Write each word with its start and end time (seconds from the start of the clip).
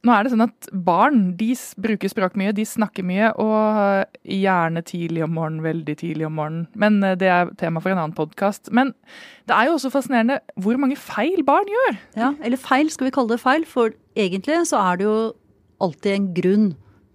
Nå 0.00 0.12
er 0.14 0.24
det 0.24 0.30
sånn 0.32 0.46
at 0.46 0.68
Barn 0.86 1.34
de 1.36 1.50
bruker 1.80 2.08
språk 2.08 2.36
mye, 2.40 2.54
de 2.56 2.64
snakker 2.64 3.04
mye, 3.04 3.34
og 3.36 4.06
gjerne 4.24 4.80
tidlig 4.88 5.26
om 5.26 5.34
morgenen, 5.36 5.60
veldig 5.66 5.96
tidlig 6.00 6.24
om 6.28 6.38
morgenen. 6.40 6.62
Men 6.72 7.02
eh, 7.04 7.18
det 7.20 7.28
er 7.28 7.52
tema 7.60 7.82
for 7.84 7.92
en 7.92 8.00
annen 8.00 8.16
podkast. 8.16 8.72
Men 8.72 8.94
det 9.50 9.56
er 9.56 9.68
jo 9.68 9.76
også 9.76 9.92
fascinerende 9.92 10.40
hvor 10.56 10.80
mange 10.80 10.96
feil 10.96 11.44
barn 11.44 11.68
gjør. 11.68 12.00
Ja, 12.16 12.32
eller 12.40 12.60
feil, 12.60 12.88
skal 12.92 13.10
vi 13.10 13.14
kalle 13.18 13.34
det 13.34 13.42
feil. 13.44 13.68
For 13.68 13.92
egentlig 14.16 14.62
så 14.72 14.80
er 14.80 15.00
det 15.00 15.08
jo 15.10 15.18
alltid 15.84 16.16
en 16.16 16.32
grunn 16.40 16.66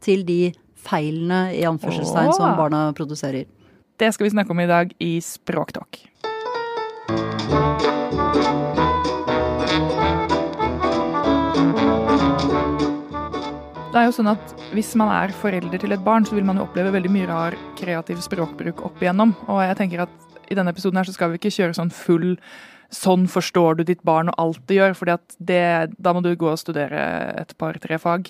til 0.05 0.21
de 0.27 0.39
feilene 0.85 1.47
i 1.57 1.65
anførselstegn 1.65 2.35
som 2.37 2.53
barna 2.59 2.91
produserer. 2.97 3.49
Det 3.97 4.13
skal 4.13 4.27
vi 4.27 4.35
snakke 4.35 4.53
om 4.53 4.61
i 4.61 4.69
dag 4.69 4.93
i 5.01 5.15
Språktalk. 5.23 6.03
Det 13.95 14.01
er 14.01 14.09
jo 14.09 14.15
sånn 14.17 14.27
at 14.27 14.49
Hvis 14.75 14.89
man 14.99 15.07
er 15.07 15.31
forelder 15.31 15.79
til 15.79 15.95
et 15.95 16.01
barn, 16.03 16.25
så 16.27 16.35
vil 16.35 16.43
man 16.43 16.57
jo 16.59 16.65
oppleve 16.65 16.91
veldig 16.91 17.11
mye 17.13 17.27
rar 17.29 17.55
kreativ 17.79 18.19
språkbruk 18.25 18.81
opp 18.83 18.99
igjennom. 18.99 19.31
Og 19.47 19.61
jeg 19.63 19.77
tenker 19.79 20.03
at 20.03 20.41
i 20.51 20.57
denne 20.57 20.73
episoden 20.75 20.99
her 20.99 21.07
så 21.07 21.13
skal 21.15 21.31
vi 21.31 21.39
ikke 21.39 21.53
kjøre 21.55 21.77
sånn 21.77 21.93
full 21.95 22.33
Sånn 22.91 23.23
forstår 23.31 23.79
du 23.79 23.85
ditt 23.87 24.03
barn 24.05 24.29
og 24.29 24.35
alt 24.39 24.59
det 24.69 24.75
gjør, 24.77 25.15
det, 25.39 25.63
da 25.97 26.11
må 26.13 26.21
du 26.21 26.29
gå 26.37 26.51
og 26.51 26.59
studere 26.61 26.99
et 27.41 27.55
par-tre 27.57 27.97
fag. 27.99 28.29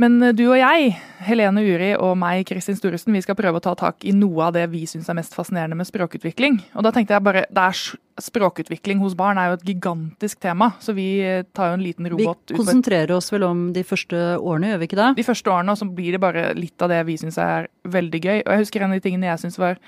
Men 0.00 0.20
eh, 0.24 0.34
du 0.36 0.46
og 0.48 0.56
jeg, 0.58 0.94
Helene 1.26 1.62
Uri 1.64 1.90
og 1.98 2.14
meg, 2.20 2.44
Kristin 2.48 2.78
Storesen, 2.78 3.12
vi 3.14 3.22
skal 3.24 3.36
prøve 3.38 3.60
å 3.60 3.64
ta 3.64 3.74
tak 3.78 4.06
i 4.08 4.14
noe 4.16 4.46
av 4.48 4.54
det 4.56 4.64
vi 4.72 4.86
syns 4.88 5.10
er 5.10 5.18
mest 5.18 5.36
fascinerende 5.36 5.76
med 5.78 5.88
språkutvikling. 5.88 6.60
Og 6.74 6.86
da 6.86 6.92
tenkte 6.94 7.16
jeg 7.16 7.26
bare, 7.26 7.48
det 7.50 7.66
er 7.70 7.82
Språkutvikling 8.20 8.98
hos 9.00 9.14
barn 9.16 9.38
er 9.40 9.46
jo 9.48 9.54
et 9.56 9.62
gigantisk 9.64 10.42
tema, 10.44 10.74
så 10.84 10.92
vi 10.92 11.06
eh, 11.24 11.46
tar 11.56 11.70
jo 11.70 11.78
en 11.78 11.84
liten 11.84 12.08
robot 12.12 12.52
Vi 12.52 12.58
konsentrerer 12.58 13.14
oss 13.16 13.30
vel 13.32 13.46
om 13.46 13.62
de 13.72 13.80
første 13.86 14.18
årene, 14.36 14.74
gjør 14.74 14.82
vi 14.82 14.88
ikke 14.90 14.98
det? 14.98 15.06
de 15.16 15.24
første 15.24 15.52
årene, 15.54 15.72
og 15.72 15.80
så 15.80 15.88
blir 15.88 16.16
det 16.16 16.20
bare 16.20 16.50
litt 16.58 16.84
av 16.84 16.92
det 16.92 16.98
vi 17.08 17.16
syns 17.22 17.38
er 17.40 17.70
veldig 17.88 18.20
gøy. 18.20 18.38
Og 18.42 18.50
jeg 18.52 18.66
husker 18.66 18.84
en 18.84 18.92
av 18.92 19.00
de 19.00 19.06
tingene 19.06 19.30
jeg 19.30 19.44
syns 19.46 19.56
var 19.62 19.80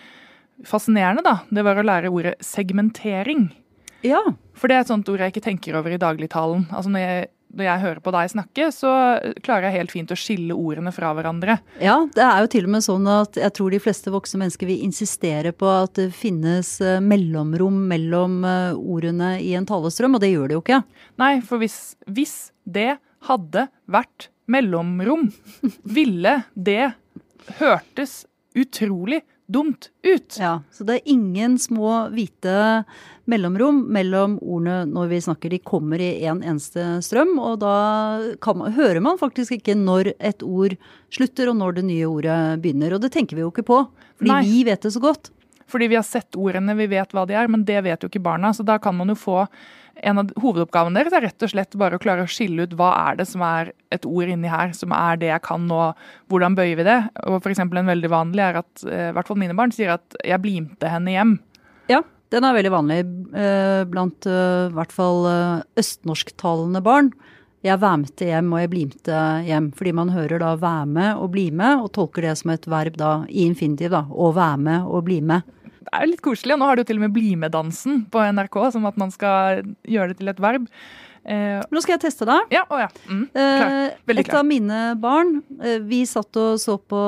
fascinerende, 0.65 1.25
da. 1.27 1.43
Det 1.53 1.67
var 1.67 1.77
å 1.77 1.85
lære 1.85 2.13
ordet 2.15 2.39
segmentering. 2.41 3.51
Ja. 4.07 4.23
For 4.57 4.71
det 4.71 4.79
er 4.79 4.87
et 4.87 4.91
sånt 4.95 5.09
ord 5.13 5.23
jeg 5.23 5.35
ikke 5.35 5.45
tenker 5.45 5.77
over 5.79 5.93
i 5.93 6.01
dagligtalen. 6.01 6.67
Altså 6.73 6.93
når 6.93 7.05
jeg, 7.05 7.31
når 7.53 7.67
jeg 7.67 7.83
hører 7.83 8.01
på 8.05 8.13
deg 8.15 8.31
snakke, 8.33 8.69
så 8.75 8.91
klarer 9.45 9.69
jeg 9.69 9.79
helt 9.81 9.93
fint 9.95 10.13
å 10.15 10.19
skille 10.19 10.57
ordene 10.57 10.93
fra 10.95 11.13
hverandre. 11.17 11.59
ja, 11.83 11.99
det 12.15 12.25
er 12.25 12.41
jo 12.45 12.51
til 12.55 12.69
og 12.69 12.75
med 12.77 12.87
sånn 12.87 13.09
at 13.13 13.37
jeg 13.41 13.55
tror 13.59 13.75
de 13.75 13.81
fleste 13.83 14.13
voksne 14.15 14.43
mennesker 14.43 14.71
vil 14.71 14.85
insistere 14.87 15.53
på 15.53 15.69
at 15.69 15.95
det 16.01 16.09
finnes 16.17 16.75
eh, 16.81 17.01
mellomrom 17.05 17.83
mellom 17.93 18.41
eh, 18.49 18.73
ordene 18.77 19.35
i 19.45 19.53
en 19.59 19.69
talestrøm, 19.69 20.17
og 20.17 20.25
det 20.25 20.33
gjør 20.33 20.49
det 20.49 20.59
jo 20.59 20.65
ikke. 20.65 20.83
Nei, 21.21 21.33
for 21.47 21.63
hvis, 21.63 21.79
hvis 22.09 22.37
det 22.65 22.97
hadde 23.29 23.69
vært 23.91 24.31
mellomrom, 24.51 25.29
ville 25.99 26.41
det 26.55 26.95
hørtes 27.61 28.23
utrolig 28.59 29.23
dumt 29.53 29.91
ut. 30.07 30.39
Ja, 30.41 30.63
Så 30.73 30.85
det 30.89 31.01
er 31.01 31.13
ingen 31.13 31.59
små 31.61 32.09
hvite 32.13 32.85
mellomrom 33.33 33.83
mellom 33.93 34.39
ordene 34.41 34.83
når 34.91 35.11
vi 35.13 35.21
snakker. 35.27 35.53
De 35.53 35.61
kommer 35.65 36.03
i 36.03 36.25
en 36.29 36.43
eneste 36.45 36.85
strøm, 37.05 37.35
og 37.41 37.61
da 37.65 37.75
kan 38.45 38.59
man, 38.61 38.75
hører 38.77 39.03
man 39.05 39.21
faktisk 39.21 39.57
ikke 39.59 39.77
når 39.79 40.15
et 40.19 40.45
ord 40.47 40.77
slutter 41.13 41.51
og 41.53 41.59
når 41.61 41.79
det 41.79 41.87
nye 41.91 42.09
ordet 42.09 42.41
begynner. 42.63 42.97
Og 42.97 43.05
det 43.05 43.13
tenker 43.15 43.39
vi 43.39 43.45
jo 43.45 43.53
ikke 43.53 43.67
på, 43.69 43.85
fordi 44.21 44.35
Nei. 44.35 44.43
vi 44.49 44.67
vet 44.69 44.85
det 44.85 44.95
så 44.95 45.03
godt. 45.03 45.33
Fordi 45.73 45.89
vi 45.89 45.97
har 45.97 46.05
sett 46.05 46.37
ordene, 46.37 46.75
vi 46.77 46.91
vet 46.91 47.15
hva 47.15 47.25
de 47.29 47.37
er, 47.39 47.49
men 47.49 47.65
det 47.65 47.79
vet 47.87 48.03
jo 48.03 48.11
ikke 48.11 48.23
barna. 48.25 48.53
Så 48.53 48.65
da 48.67 48.77
kan 48.83 48.97
man 48.99 49.13
jo 49.13 49.19
få 49.19 49.47
En 50.03 50.17
av 50.17 50.31
hovedoppgavene 50.41 50.97
deres 50.97 51.13
er 51.13 51.21
rett 51.27 51.45
og 51.45 51.51
slett 51.53 51.75
bare 51.77 51.99
å 51.99 52.01
klare 52.01 52.25
å 52.25 52.31
skille 52.33 52.65
ut 52.65 52.73
hva 52.79 52.89
er 53.11 53.19
det 53.19 53.27
som 53.29 53.43
er 53.45 53.75
et 53.93 54.07
ord 54.09 54.31
inni 54.33 54.49
her, 54.49 54.71
som 54.73 54.91
er 54.97 55.19
det 55.21 55.29
jeg 55.29 55.43
kan 55.45 55.67
nå, 55.69 55.83
hvordan 56.33 56.57
bøyer 56.57 56.79
vi 56.81 56.87
det? 56.89 56.97
Og 57.29 57.45
eksempel 57.51 57.83
en 57.83 57.91
veldig 57.93 58.11
vanlig 58.11 58.41
er 58.41 58.57
at, 58.63 58.87
eh, 58.89 59.11
i 59.11 59.13
hvert 59.13 59.29
fall 59.29 59.39
mine 59.43 59.55
barn 59.55 59.71
sier 59.71 59.93
at 59.93 60.17
'jeg 60.25 60.41
blimte 60.41 60.89
henne 60.89 61.13
hjem'. 61.13 61.37
Den 62.33 62.47
er 62.49 62.55
veldig 62.57 62.73
vanlig 62.73 63.01
eh, 63.37 63.83
blant 63.93 64.27
eh, 64.29 64.69
i 64.71 64.75
hvert 64.77 64.95
fall 64.95 65.27
eh, 65.29 65.63
østnorsktalende 65.83 66.81
barn. 66.85 67.11
Jeg 67.63 67.79
væmte 67.79 68.27
hjem 68.27 68.49
og 68.57 68.59
jeg 68.63 68.71
blimte 68.73 69.19
hjem, 69.47 69.69
fordi 69.79 69.93
man 69.95 70.11
hører 70.11 70.41
da 70.43 70.55
væme 70.59 71.13
og 71.21 71.29
bli 71.35 71.45
med, 71.55 71.85
og 71.85 71.93
tolker 71.95 72.25
det 72.27 72.33
som 72.41 72.51
et 72.55 72.65
verb 72.67 72.97
da 72.99 73.13
i 73.31 73.45
infinitiv, 73.47 73.93
da. 73.95 74.01
Å 74.11 74.33
være 74.35 74.59
med 74.65 74.89
og 74.89 75.05
bli 75.07 75.21
med. 75.23 75.45
Det 75.83 75.93
er 75.93 76.07
jo 76.07 76.11
litt 76.15 76.25
koselig, 76.25 76.57
og 76.57 76.63
nå 76.63 76.71
har 76.73 76.81
du 76.81 76.85
til 76.89 76.99
og 76.99 77.05
med 77.05 77.15
Bli 77.15 77.37
med-dansen 77.39 78.03
på 78.11 78.25
NRK, 78.35 78.59
som 78.75 78.89
at 78.89 78.99
man 78.99 79.13
skal 79.15 79.63
gjøre 79.87 80.11
det 80.15 80.19
til 80.23 80.33
et 80.33 80.43
verb. 80.43 80.67
Eh, 81.23 81.61
Nå 81.71 81.83
skal 81.85 81.95
jeg 81.99 82.03
teste 82.09 82.27
deg. 82.27 82.49
ja, 82.51 82.65
å 82.67 82.81
ja. 82.81 82.89
Mm, 83.07 83.25
klar. 83.31 83.77
Eh, 83.77 83.97
Veldig 84.11 84.25
et 84.25 84.31
klar. 84.33 84.41
av 84.41 84.49
mine 84.49 84.79
barn, 84.99 85.37
vi 85.87 86.03
satt 86.09 86.35
og 86.41 86.57
så 86.59 86.81
på 86.81 87.03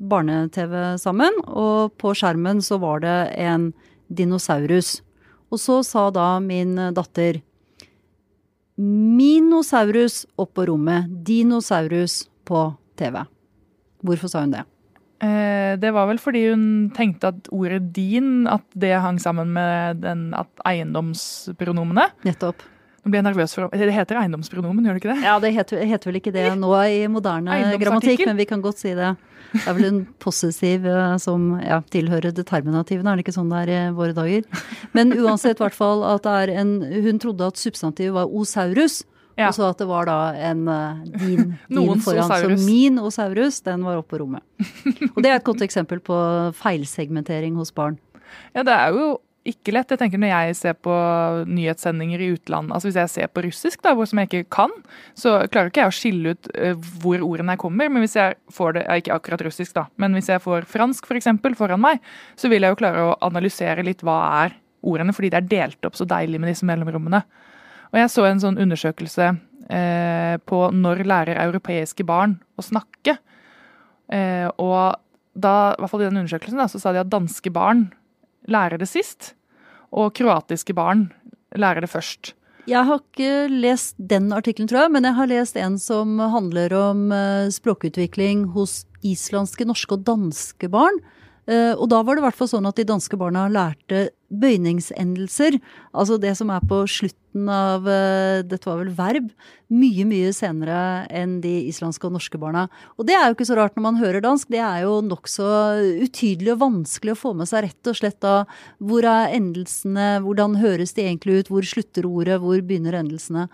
barne-TV 0.00 0.94
sammen, 1.02 1.36
og 1.52 1.92
på 2.00 2.14
skjermen 2.16 2.62
så 2.64 2.78
var 2.80 3.02
det 3.04 3.18
en 3.42 3.72
dinosaurus. 4.12 5.00
Og 5.52 5.60
så 5.60 5.80
sa 5.86 6.08
da 6.14 6.36
min 6.40 6.76
datter 6.96 7.42
Minosaurus 8.82 10.22
opp 10.40 10.54
på 10.56 10.64
rommet, 10.70 11.10
dinosaurus 11.26 12.22
på 12.48 12.70
TV. 12.98 13.20
Hvorfor 14.02 14.32
sa 14.32 14.42
hun 14.46 14.54
det? 14.54 14.64
Eh, 15.22 15.78
det 15.78 15.92
var 15.94 16.08
vel 16.10 16.18
fordi 16.18 16.46
hun 16.48 16.64
tenkte 16.96 17.30
at 17.30 17.50
ordet 17.54 17.92
din, 17.94 18.48
at 18.50 18.64
det 18.74 18.96
hang 19.04 19.20
sammen 19.22 19.52
med 19.54 20.00
den 20.02 20.30
at 20.34 20.50
eiendomspronomene. 20.66 22.08
Nettopp. 22.26 22.64
Nå 23.02 23.10
blir 23.10 23.18
jeg 23.18 23.26
nervøs 23.26 23.52
for 23.56 23.72
Det 23.74 23.94
heter 23.96 24.18
eiendomspronomen, 24.20 24.84
gjør 24.86 24.94
det 24.94 25.00
ikke 25.02 25.14
det? 25.16 25.22
Ja, 25.26 25.34
det 25.42 25.50
heter, 25.56 25.80
heter 25.90 26.10
vel 26.12 26.18
ikke 26.20 26.32
det 26.34 26.44
nå 26.60 26.70
i 26.86 27.00
moderne 27.10 27.56
grammatikk, 27.82 28.22
men 28.28 28.38
vi 28.38 28.46
kan 28.46 28.62
godt 28.62 28.78
si 28.78 28.92
det. 28.94 29.08
Det 29.52 29.64
er 29.66 29.74
vel 29.76 29.86
en 29.88 29.98
possessiv 30.22 30.86
eh, 30.88 31.16
som 31.20 31.48
ja, 31.60 31.80
tilhører 31.92 32.32
determinativene, 32.32 33.10
er 33.10 33.18
det 33.18 33.24
ikke 33.26 33.34
sånn 33.34 33.50
det 33.52 33.64
er 33.66 33.72
i 33.74 33.80
våre 33.96 34.14
dager? 34.16 34.46
Men 34.96 35.10
uansett, 35.18 35.58
i 35.58 35.64
hvert 35.66 35.76
fall 35.76 36.04
at 36.08 36.22
det 36.24 36.36
er 36.44 36.52
en 36.62 36.70
Hun 37.04 37.18
trodde 37.20 37.50
at 37.50 37.58
substantivet 37.60 38.14
var 38.14 38.30
osaurus, 38.30 39.02
Ja. 39.36 39.48
og 39.48 39.54
så 39.56 39.66
at 39.72 39.78
det 39.82 39.86
var 39.88 40.06
da 40.06 40.16
en 40.36 40.62
eh, 40.68 41.02
din, 41.18 41.52
din 41.68 42.00
foran. 42.04 42.22
osaurus. 42.30 42.60
Så 42.62 42.70
min 42.70 42.98
osaurus, 43.02 43.60
den 43.66 43.82
var 43.84 43.98
oppe 43.98 44.14
på 44.14 44.22
rommet. 44.22 44.42
Og 45.16 45.20
det 45.24 45.30
er 45.32 45.36
et 45.40 45.44
godt 45.44 45.62
eksempel 45.66 46.00
på 46.04 46.16
feilsegmentering 46.62 47.56
hos 47.58 47.72
barn. 47.74 47.98
Ja, 48.54 48.62
det 48.62 48.72
er 48.72 48.92
jo 48.96 49.06
ikke 49.48 49.74
lett. 49.74 49.90
Jeg 49.90 49.98
tenker 49.98 50.20
Når 50.22 50.30
jeg 50.30 50.56
ser 50.58 50.74
på 50.78 50.94
nyhetssendinger 51.50 52.22
i 52.22 52.30
utlandet, 52.36 52.74
altså 52.76 52.88
hvis 52.88 52.98
jeg 53.00 53.12
ser 53.12 53.30
på 53.34 53.42
russisk, 53.46 53.82
da, 53.82 53.94
som 54.06 54.20
jeg 54.20 54.30
ikke 54.30 54.50
kan, 54.54 54.74
så 55.18 55.34
klarer 55.52 55.72
ikke 55.72 55.82
jeg 55.82 55.92
å 55.92 55.96
skille 55.96 56.34
ut 56.34 56.50
eh, 56.54 56.88
hvor 57.02 57.24
ordene 57.26 57.56
kommer. 57.58 57.90
Men 57.90 58.04
hvis 58.04 58.16
jeg 58.18 58.36
får 58.54 58.76
det, 58.78 58.84
ikke 59.02 59.16
akkurat 59.16 59.46
russisk, 59.48 59.74
da, 59.78 59.86
men 59.96 60.14
hvis 60.18 60.30
jeg 60.30 60.42
får 60.44 60.68
fransk 60.70 61.08
for 61.10 61.18
eksempel, 61.18 61.56
foran 61.58 61.82
meg, 61.82 62.02
så 62.38 62.50
vil 62.52 62.62
jeg 62.62 62.74
jo 62.74 62.80
klare 62.82 63.06
å 63.08 63.16
analysere 63.26 63.86
litt 63.86 64.04
hva 64.06 64.18
er 64.44 64.58
ordene, 64.82 65.14
fordi 65.14 65.32
det 65.32 65.40
er 65.42 65.50
delt 65.50 65.88
opp 65.88 65.98
så 65.98 66.06
deilig 66.08 66.40
med 66.42 66.52
disse 66.52 66.66
mellomrommene. 66.68 67.22
Og 67.92 68.00
jeg 68.00 68.12
så 68.12 68.26
en 68.26 68.42
sånn 68.42 68.60
undersøkelse 68.62 69.32
eh, 69.70 70.36
på 70.48 70.60
når 70.74 71.02
lærer 71.08 71.42
europeiske 71.42 72.06
barn 72.08 72.38
å 72.58 72.64
snakke. 72.64 73.18
Eh, 74.12 74.46
og 74.62 74.94
da, 75.32 75.72
i 75.72 75.82
hvert 75.82 75.92
fall 75.92 76.04
i 76.04 76.08
den 76.08 76.22
undersøkelsen, 76.22 76.60
da, 76.60 76.68
så 76.70 76.80
sa 76.80 76.94
de 76.94 77.02
at 77.02 77.12
danske 77.12 77.52
barn 77.52 77.88
lærer 78.50 78.80
det 78.80 78.88
sist, 78.90 79.34
og 79.92 80.14
kroatiske 80.16 80.74
barn 80.74 81.10
lærer 81.54 81.84
det 81.84 81.90
først. 81.92 82.34
Jeg 82.70 82.86
har 82.86 83.00
ikke 83.00 83.48
lest 83.50 83.96
den 83.98 84.30
artikkelen, 84.32 84.68
tror 84.70 84.84
jeg, 84.84 84.92
men 84.94 85.06
jeg 85.08 85.18
har 85.18 85.30
lest 85.30 85.56
en 85.58 85.78
som 85.82 86.20
handler 86.32 86.72
om 86.78 87.08
eh, 87.10 87.50
språkutvikling 87.50 88.46
hos 88.54 88.84
islandske, 89.02 89.66
norske 89.66 89.98
og 89.98 90.04
danske 90.06 90.70
barn. 90.70 91.00
Eh, 91.50 91.72
og 91.74 91.88
da 91.90 92.02
var 92.06 92.14
det 92.14 92.22
i 92.22 92.26
hvert 92.28 92.38
fall 92.38 92.50
sånn 92.52 92.68
at 92.68 92.78
de 92.78 92.86
danske 92.86 93.18
barna 93.18 93.48
lærte 93.50 94.10
bøyningsendelser, 94.32 95.58
altså 95.92 96.16
det 96.22 96.36
som 96.38 96.52
er 96.54 96.62
på 96.64 96.78
slutten 96.88 97.48
av 97.52 97.88
eh, 97.88 98.44
Dette 98.46 98.68
var 98.68 98.78
vel 98.78 98.92
verb. 98.94 99.26
Mye, 99.72 100.04
mye 100.08 100.30
senere 100.36 100.76
enn 101.08 101.38
de 101.42 101.52
islandske 101.70 102.06
og 102.06 102.14
norske 102.14 102.38
barna. 102.40 102.66
Og 103.00 103.08
det 103.08 103.16
er 103.16 103.26
jo 103.26 103.36
ikke 103.36 103.48
så 103.48 103.56
rart 103.58 103.76
når 103.76 103.86
man 103.86 104.00
hører 104.00 104.24
dansk. 104.24 104.50
Det 104.52 104.60
er 104.62 104.84
jo 104.84 104.98
nokså 105.04 105.48
utydelig 106.04 106.54
og 106.54 106.62
vanskelig 106.62 107.16
å 107.16 107.20
få 107.22 107.34
med 107.36 107.50
seg 107.50 107.66
rett 107.66 107.90
og 107.90 107.98
slett 107.98 108.20
da 108.22 108.34
hvor 108.78 109.08
er 109.08 109.34
endelsene, 109.36 110.10
hvordan 110.24 110.60
høres 110.62 110.94
de 110.96 111.06
egentlig 111.08 111.40
ut, 111.40 111.52
hvor 111.52 111.66
slutter 111.66 112.08
ordet, 112.08 112.38
hvor 112.44 112.60
begynner 112.60 113.00
endelsene. 113.00 113.48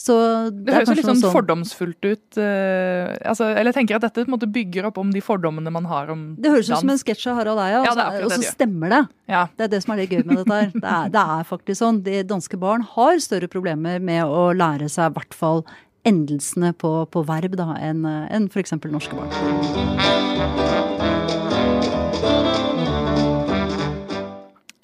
Så 0.00 0.14
Det, 0.48 0.64
det, 0.64 0.74
høres 0.78 0.88
jo 0.88 0.94
litt 0.96 1.08
sånn 1.08 1.18
sånn 1.20 1.34
fordomsfullt 1.34 2.06
ut. 2.08 2.38
Uh, 2.38 3.10
altså, 3.28 3.50
eller 3.52 3.68
jeg 3.68 3.76
tenker 3.82 3.98
at 3.98 4.06
dette 4.06 4.24
en 4.24 4.32
måte 4.32 4.48
bygger 4.50 4.88
opp 4.88 5.00
om 5.02 5.10
de 5.12 5.20
fordommene 5.24 5.72
man 5.74 5.84
har 5.90 6.08
om 6.14 6.22
Det 6.40 6.52
høres 6.54 6.70
ut 6.70 6.76
som 6.78 6.88
en 6.88 6.94
dans. 6.94 7.04
sketsj 7.04 7.26
av 7.32 7.36
Harald 7.40 7.60
Eia, 7.60 7.82
Ja, 7.84 7.90
og 7.90 7.96
det 7.98 8.06
er 8.06 8.10
så- 8.10 8.24
og 8.24 8.30
det 8.30 8.38
så 8.38 8.40
det 8.40 8.54
stemmer 8.54 8.88
det. 8.94 9.02
Ja. 9.28 9.42
Det 9.56 9.64
er 9.66 9.68
det 9.76 9.82
som 9.84 9.92
er 9.92 10.00
litt 10.00 10.10
gøy 10.10 10.24
med 10.24 10.36
dette 10.40 10.56
her. 10.56 10.70
Det 10.72 10.84
er, 10.84 11.08
det 11.12 11.24
er 11.36 11.44
faktisk 11.44 11.78
sånn. 11.82 12.02
De 12.02 12.22
danske 12.24 12.58
barn 12.58 12.82
har 12.96 13.20
større 13.20 13.48
problemer 13.48 14.00
med 14.00 14.24
å 14.24 14.48
lære 14.56 14.88
seg 14.88 15.10
i 15.10 15.14
hvert 15.18 15.34
fall 15.34 15.64
endelsene 16.08 16.72
på, 16.80 17.06
på 17.12 17.26
verb 17.28 17.56
da, 17.60 17.74
enn 17.76 18.06
en 18.06 18.48
f.eks. 18.48 18.72
norske 18.88 19.12
barn. 19.20 20.99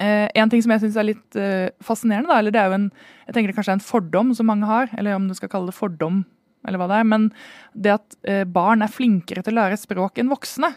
Eh, 0.07 0.29
en 0.39 0.53
ting 0.53 0.63
som 0.65 0.75
jeg 0.75 0.85
syns 0.85 0.97
er 1.01 1.09
litt 1.11 1.39
eh, 1.41 1.69
fascinerende, 1.85 2.31
da, 2.31 2.41
eller 2.41 2.55
det 2.55 2.63
er 2.63 2.71
jo 2.71 2.79
en 2.79 2.89
jeg 3.27 3.35
tenker 3.35 3.51
det 3.51 3.59
kanskje 3.59 3.75
er 3.75 3.79
en 3.81 3.87
fordom 3.89 4.33
som 4.39 4.47
mange 4.51 4.69
har, 4.69 4.91
eller 4.99 5.17
om 5.17 5.27
du 5.27 5.35
skal 5.35 5.51
kalle 5.51 5.73
det 5.73 5.79
fordom, 5.79 6.21
eller 6.67 6.81
hva 6.81 6.89
det 6.91 6.99
er, 7.01 7.09
men 7.11 7.29
det 7.75 7.95
at 7.97 8.19
eh, 8.29 8.45
barn 8.47 8.85
er 8.85 8.93
flinkere 8.93 9.43
til 9.43 9.57
å 9.57 9.61
lære 9.63 9.81
språk 9.81 10.21
enn 10.23 10.31
voksne. 10.31 10.71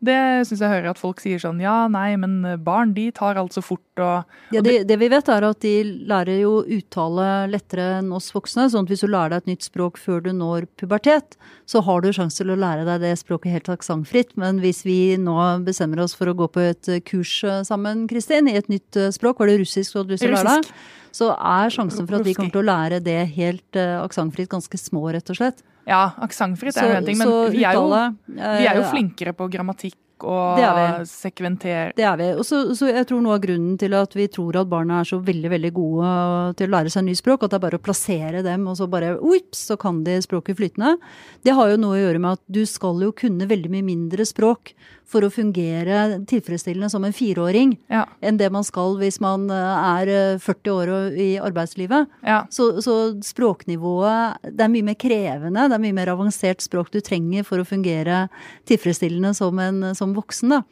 Det 0.00 0.16
syns 0.48 0.62
jeg 0.64 0.72
hører 0.72 0.88
at 0.94 1.00
folk 1.00 1.18
sier 1.20 1.40
sånn 1.42 1.58
ja, 1.60 1.84
nei, 1.92 2.14
men 2.20 2.38
eh, 2.48 2.56
barn 2.56 2.94
de 2.96 3.10
tar 3.12 3.36
alt 3.36 3.52
så 3.52 3.60
fort 3.60 4.00
og 4.00 4.54
Ja, 4.54 4.62
det, 4.64 4.86
det 4.88 4.96
vi 4.96 5.10
vet 5.12 5.28
er 5.28 5.44
at 5.44 5.60
de 5.60 5.74
lærer 6.08 6.38
jo 6.40 6.52
uttale 6.64 7.26
lettere 7.52 7.98
enn 7.98 8.08
oss 8.16 8.30
voksne. 8.32 8.70
sånn 8.72 8.88
at 8.88 8.92
hvis 8.94 9.04
du 9.04 9.10
lærer 9.10 9.34
deg 9.34 9.42
et 9.42 9.50
nytt 9.52 9.66
språk 9.68 10.00
før 10.00 10.22
du 10.24 10.30
når 10.32 10.70
pubertet, 10.80 11.36
så 11.68 11.82
har 11.84 12.00
du 12.00 12.08
sjanse 12.16 12.40
til 12.40 12.54
å 12.54 12.56
lære 12.56 12.86
deg 12.88 13.04
det 13.04 13.12
språket 13.20 13.52
helt 13.58 13.68
aksentfritt. 13.76 14.32
Men 14.40 14.62
hvis 14.64 14.86
vi 14.88 15.18
nå 15.20 15.36
bestemmer 15.66 16.00
oss 16.06 16.16
for 16.16 16.32
å 16.32 16.36
gå 16.38 16.48
på 16.48 16.64
et 16.70 16.88
eh, 16.88 17.04
kurs 17.04 17.34
eh, 17.44 17.60
sammen, 17.68 18.06
Kristin, 18.08 18.48
i 18.48 18.56
et 18.56 18.72
nytt 18.72 18.96
språk, 19.12 19.42
var 19.42 19.52
det 19.52 19.60
russisk 19.60 19.92
du 19.92 20.00
hadde 20.00 20.16
lyst 20.16 20.24
til 20.24 20.32
å 20.32 20.40
lære 20.40 20.62
deg? 20.62 20.72
Så 21.12 21.28
er 21.34 21.74
sjansen 21.74 22.06
for 22.06 22.20
at 22.20 22.24
vi 22.24 22.36
kommer 22.38 22.54
til 22.54 22.62
å 22.62 22.68
lære 22.70 23.02
det 23.04 23.18
helt 23.34 23.76
aksentfritt 23.76 24.48
ganske 24.48 24.78
små, 24.78 25.10
rett 25.12 25.28
og 25.28 25.40
slett. 25.40 25.64
Ja, 25.88 26.02
aksentfritt 26.26 26.76
er 26.76 26.90
jo 26.90 26.98
en 26.98 27.08
ting, 27.08 27.18
men 27.18 27.30
vi 27.54 27.64
er 27.64 27.78
jo, 27.78 27.86
vi 28.28 28.66
er 28.68 28.76
jo 28.76 28.84
eh, 28.84 28.90
flinkere 28.92 29.32
på 29.36 29.48
grammatikk 29.52 29.96
og 30.24 30.56
Det 30.58 30.64
er 30.64 30.98
vi. 30.98 31.04
sekventere 31.10 31.92
Det 31.96 32.04
er 32.04 32.16
vi. 32.20 32.28
Og 32.38 32.44
så, 32.44 32.74
så 32.76 32.88
jeg 32.92 33.06
tror 33.06 33.22
noe 33.24 33.34
av 33.38 33.40
grunnen 33.44 33.78
til 33.78 33.94
at 33.94 34.14
vi 34.14 34.26
tror 34.28 34.56
at 34.60 34.68
barna 34.70 35.00
er 35.00 35.04
så 35.10 35.18
veldig 35.22 35.50
veldig 35.50 35.72
gode 35.74 36.12
til 36.56 36.68
å 36.68 36.74
lære 36.76 36.90
seg 36.90 37.04
nye 37.06 37.18
språk, 37.18 37.42
at 37.44 37.50
det 37.50 37.58
er 37.60 37.66
bare 37.66 37.78
å 37.80 37.84
plassere 37.84 38.42
dem, 38.46 38.66
og 38.68 38.76
så 38.76 38.88
bare 38.90 39.16
uips, 39.20 39.66
så 39.70 39.78
kan 39.80 40.02
de 40.04 40.18
språket 40.22 40.56
flytende. 40.60 40.96
Det 41.44 41.52
har 41.56 41.70
jo 41.70 41.76
noe 41.80 41.96
å 41.98 42.02
gjøre 42.04 42.20
med 42.20 42.32
at 42.38 42.42
du 42.48 42.64
skal 42.66 43.00
jo 43.02 43.12
kunne 43.12 43.46
veldig 43.50 43.70
mye 43.70 43.86
mindre 43.86 44.24
språk 44.28 44.74
for 45.10 45.26
å 45.26 45.30
fungere 45.34 46.20
tilfredsstillende 46.30 46.86
som 46.92 47.02
en 47.02 47.12
fireåring 47.12 47.72
Ja. 47.90 48.04
enn 48.22 48.36
det 48.38 48.46
man 48.54 48.62
skal 48.62 48.94
hvis 49.00 49.18
man 49.20 49.48
eh, 49.50 49.56
er 50.00 50.06
eh, 50.06 50.38
40 50.38 50.70
år 50.70 50.88
og- 50.94 51.18
i 51.18 51.34
arbeidslivet. 51.42 52.06
ja. 52.22 52.44
Så, 52.48 52.78
så 52.78 53.18
språknivået 53.20 54.36
Det 54.56 54.60
er 54.64 54.68
mye 54.70 54.84
mer 54.86 54.94
krevende, 54.94 55.66
det 55.68 55.74
er 55.74 55.82
mye 55.82 55.96
mer 55.96 56.12
avansert 56.14 56.62
språk 56.62 56.90
du 56.94 57.00
trenger 57.00 57.42
for 57.44 57.58
å 57.58 57.66
fungere 57.66 58.28
tilfredsstillende 58.70 59.34
som 59.34 59.58
en 59.58 59.94
som 59.98 60.09
voksen. 60.16 60.54
da. 60.56 60.62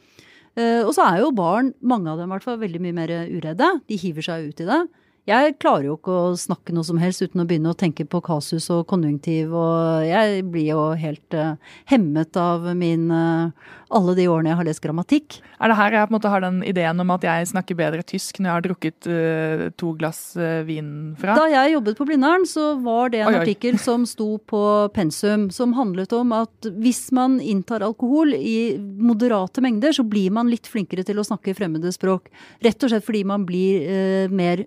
Eh, 0.55 0.81
og 0.83 0.93
så 0.95 1.05
er 1.07 1.23
jo 1.23 1.33
barn, 1.35 1.73
mange 1.81 2.11
av 2.11 2.19
dem 2.19 2.29
i 2.29 2.35
hvert 2.35 2.47
fall, 2.47 2.59
veldig 2.61 2.81
mye 2.83 2.97
mer 2.97 3.13
uredde. 3.29 3.69
De 3.87 3.99
hiver 3.99 4.25
seg 4.25 4.49
ut 4.49 4.63
i 4.63 4.69
det. 4.69 4.81
Jeg 5.29 5.57
klarer 5.61 5.85
jo 5.91 5.95
ikke 5.99 6.13
å 6.13 6.37
snakke 6.39 6.73
noe 6.73 6.85
som 6.87 6.97
helst 6.97 7.21
uten 7.21 7.43
å 7.43 7.45
begynne 7.45 7.69
å 7.69 7.77
tenke 7.77 8.05
på 8.09 8.21
kasus 8.25 8.65
og 8.73 8.87
konjunktiv, 8.89 9.51
og 9.53 10.07
jeg 10.07 10.41
blir 10.49 10.71
jo 10.71 10.85
helt 10.97 11.35
uh, 11.37 11.59
hemmet 11.91 12.39
av 12.39 12.65
min 12.77 13.11
uh, 13.13 13.51
alle 13.93 14.15
de 14.17 14.25
årene 14.29 14.49
jeg 14.51 14.59
har 14.59 14.67
lest 14.67 14.81
grammatikk. 14.81 15.37
Er 15.61 15.69
det 15.69 15.77
her 15.77 15.97
jeg 15.97 16.07
på 16.07 16.13
en 16.13 16.15
måte 16.15 16.31
har 16.33 16.43
den 16.45 16.63
ideen 16.65 17.03
om 17.03 17.13
at 17.13 17.27
jeg 17.27 17.49
snakker 17.51 17.77
bedre 17.77 18.05
tysk 18.09 18.39
når 18.39 18.49
jeg 18.49 18.55
har 18.55 18.65
drukket 18.65 19.09
uh, 19.11 19.65
to 19.77 19.91
glass 19.99 20.23
vin 20.65 20.89
fra? 21.21 21.37
Da 21.37 21.45
jeg 21.51 21.75
jobbet 21.75 22.01
på 22.01 22.09
Blindern, 22.09 22.47
så 22.49 22.71
var 22.81 23.13
det 23.13 23.21
en 23.21 23.29
Oi, 23.29 23.35
oi. 23.37 23.43
artikkel 23.43 23.77
som 23.81 24.09
sto 24.09 24.31
på 24.49 24.63
pensum, 24.97 25.49
som 25.53 25.77
handlet 25.77 26.15
om 26.17 26.33
at 26.39 26.71
hvis 26.81 27.05
man 27.13 27.37
inntar 27.37 27.85
alkohol 27.85 28.33
i 28.33 28.79
moderate 28.79 29.61
mengder, 29.61 29.93
så 29.93 30.07
blir 30.07 30.33
man 30.33 30.49
litt 30.49 30.69
flinkere 30.69 31.05
til 31.05 31.21
å 31.21 31.27
snakke 31.27 31.53
fremmede 31.57 31.93
språk. 31.93 32.33
Rett 32.65 32.81
og 32.81 32.93
slett 32.95 33.05
fordi 33.05 33.25
man 33.29 33.45
blir 33.45 33.85
eh, 33.85 34.33
mer 34.33 34.65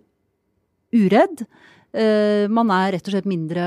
uredd. 0.92 1.46
Eh, 1.92 2.48
man 2.48 2.70
er 2.72 2.94
rett 2.94 3.04
og 3.04 3.12
slett 3.12 3.26
mindre, 3.28 3.60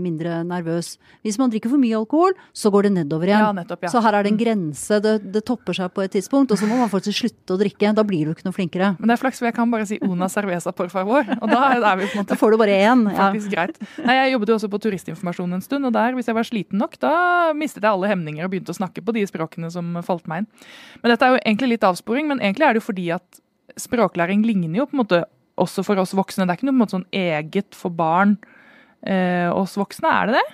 mindre 0.00 0.38
nervøs. 0.48 0.94
Hvis 1.20 1.36
man 1.36 1.50
drikker 1.52 1.68
for 1.68 1.80
mye 1.80 1.98
alkohol, 1.98 2.32
så 2.56 2.70
går 2.72 2.86
det 2.88 2.92
nedover 2.94 3.28
igjen. 3.28 3.42
Ja, 3.44 3.50
nettopp, 3.52 3.82
ja. 3.84 3.90
Så 3.92 4.00
her 4.00 4.16
er 4.16 4.24
det 4.24 4.32
en 4.32 4.38
grense. 4.40 5.00
Det, 5.04 5.12
det 5.34 5.42
topper 5.44 5.76
seg 5.76 5.92
på 5.92 6.00
et 6.06 6.14
tidspunkt, 6.16 6.54
og 6.54 6.60
så 6.60 6.68
må 6.68 6.78
man 6.80 6.88
faktisk 6.88 7.20
slutte 7.20 7.56
å 7.56 7.60
drikke. 7.60 7.92
Da 7.92 8.04
blir 8.08 8.24
du 8.24 8.32
ikke 8.32 8.46
noe 8.48 8.56
flinkere. 8.56 8.94
Men 8.96 9.12
det 9.12 9.18
er 9.18 9.20
flaks, 9.20 9.42
for 9.42 9.50
jeg 9.50 9.56
kan 9.58 9.74
bare 9.74 9.88
si 9.90 10.00
una 10.00 10.30
cerveza 10.32 10.72
por 10.72 10.88
favor. 10.92 11.28
Og 11.42 11.52
da 11.52 11.60
er 11.76 12.00
vi 12.00 12.08
på 12.08 12.16
en 12.16 12.22
måte 12.22 12.32
Da 12.32 12.40
får 12.40 12.56
du 12.56 12.60
bare 12.64 12.80
én. 12.88 13.04
Ja. 13.12 13.28
faktisk 13.28 13.52
greit. 13.52 13.76
Nei, 14.00 14.16
Jeg 14.22 14.32
jobbet 14.32 14.48
jo 14.48 14.56
også 14.62 14.72
på 14.72 14.80
turistinformasjon 14.88 15.58
en 15.58 15.64
stund, 15.68 15.90
og 15.90 15.92
der, 15.92 16.16
hvis 16.16 16.32
jeg 16.32 16.38
var 16.40 16.48
sliten 16.48 16.80
nok, 16.80 16.96
da 17.04 17.12
mistet 17.52 17.84
jeg 17.84 17.92
alle 17.92 18.08
hemninger 18.08 18.48
og 18.48 18.54
begynte 18.54 18.72
å 18.72 18.80
snakke 18.80 19.04
på 19.04 19.12
de 19.12 19.26
språkene 19.28 19.68
som 19.70 19.92
falt 20.06 20.24
meg 20.30 20.46
inn. 20.46 20.52
Men 21.02 21.12
dette 21.12 21.26
er 21.28 21.36
jo 21.36 21.42
egentlig 21.44 21.74
litt 21.76 21.84
avsporing, 21.84 22.32
men 22.32 22.40
egentlig 22.40 22.64
er 22.64 22.72
det 22.78 22.80
jo 22.80 22.88
fordi 22.88 23.10
at 23.12 23.42
språklæring 23.78 24.40
ligner 24.48 24.80
jo 24.80 24.88
på 24.88 24.96
en 24.96 25.04
måte 25.04 25.26
også 25.58 25.84
for 25.86 26.00
oss 26.02 26.14
voksne. 26.16 26.46
Det 26.46 26.54
er 26.54 26.60
ikke 26.60 26.68
noe 26.70 26.76
på 26.76 26.78
en 26.78 26.84
måte 26.84 26.96
sånn 26.98 27.10
eget 27.12 27.74
for 27.76 27.90
barn. 27.94 28.38
Eh, 29.06 29.48
oss 29.54 29.76
voksne, 29.78 30.10
er 30.10 30.26
det 30.32 30.38
det? 30.40 30.46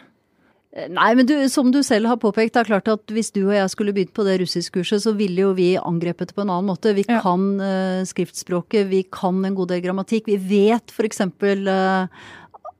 Nei, 0.90 1.12
men 1.14 1.22
du, 1.28 1.36
som 1.48 1.68
du 1.70 1.78
selv 1.86 2.08
har 2.10 2.16
påpekt, 2.18 2.56
det 2.56 2.64
er 2.64 2.66
klart 2.72 2.88
at 2.90 3.12
hvis 3.14 3.28
du 3.30 3.44
og 3.46 3.52
jeg 3.54 3.70
skulle 3.70 3.92
begynt 3.94 4.10
på 4.16 4.24
det 4.26 4.40
russiskkurset, 4.40 5.04
så 5.04 5.12
ville 5.14 5.44
jo 5.44 5.52
vi 5.54 5.76
angrepet 5.78 6.32
på 6.34 6.42
en 6.42 6.50
annen 6.50 6.66
måte. 6.72 6.90
Vi 6.96 7.04
Ja. 7.06 7.20
kan 7.22 7.44
eh, 7.62 8.02
skriftspråket, 8.10 8.88
vi 8.90 9.04
kan 9.06 9.38
en 9.46 9.54
god 9.54 9.68
del 9.70 9.80
grammatikk. 9.84 10.26
Vi 10.26 10.36
vet 10.36 10.90
f.eks. 10.90 11.20
Uh, 11.20 12.08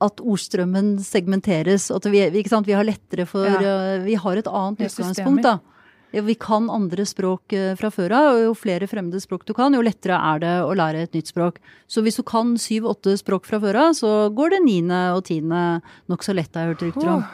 at 0.03 0.19
ordstrømmen 0.21 0.99
segmenteres. 0.99 1.87
At 1.95 2.03
vi, 2.11 2.29
vi- 2.35 2.73
har 2.75 2.85
lettere 2.85 3.27
for 3.31 3.47
Ja. 3.47 3.61
eh, 3.95 4.03
Vi 4.05 4.15
har 4.17 4.37
et 4.37 4.47
annet 4.51 4.81
utgangspunkt, 4.91 5.43
da. 5.43 5.59
Vi 6.23 6.35
kan 6.39 6.69
andre 6.71 7.03
språk 7.07 7.53
eh, 7.57 7.73
fra 7.79 7.91
før 7.91 8.13
av, 8.15 8.29
og 8.35 8.43
jo 8.45 8.57
flere 8.59 8.87
fremmede 8.87 9.19
språk 9.23 9.47
du 9.49 9.55
kan, 9.57 9.75
jo 9.75 9.83
lettere 9.83 10.15
er 10.15 10.43
det 10.45 10.53
å 10.63 10.75
lære 10.79 11.07
et 11.09 11.17
nytt 11.17 11.33
språk. 11.33 11.59
Så 11.91 12.05
hvis 12.07 12.21
du 12.21 12.23
kan 12.27 12.53
syv-åtte 12.61 13.17
språk 13.19 13.49
fra 13.49 13.59
før 13.63 13.81
av, 13.89 13.97
så 13.99 14.13
går 14.35 14.55
det 14.55 14.61
niende 14.67 15.01
og 15.17 15.25
tiende 15.27 15.81
nokså 16.13 16.37
lett, 16.37 16.55
har 16.55 16.69
jeg 16.69 16.75
hørt 16.75 16.87
rykter 16.87 17.11
om. 17.17 17.25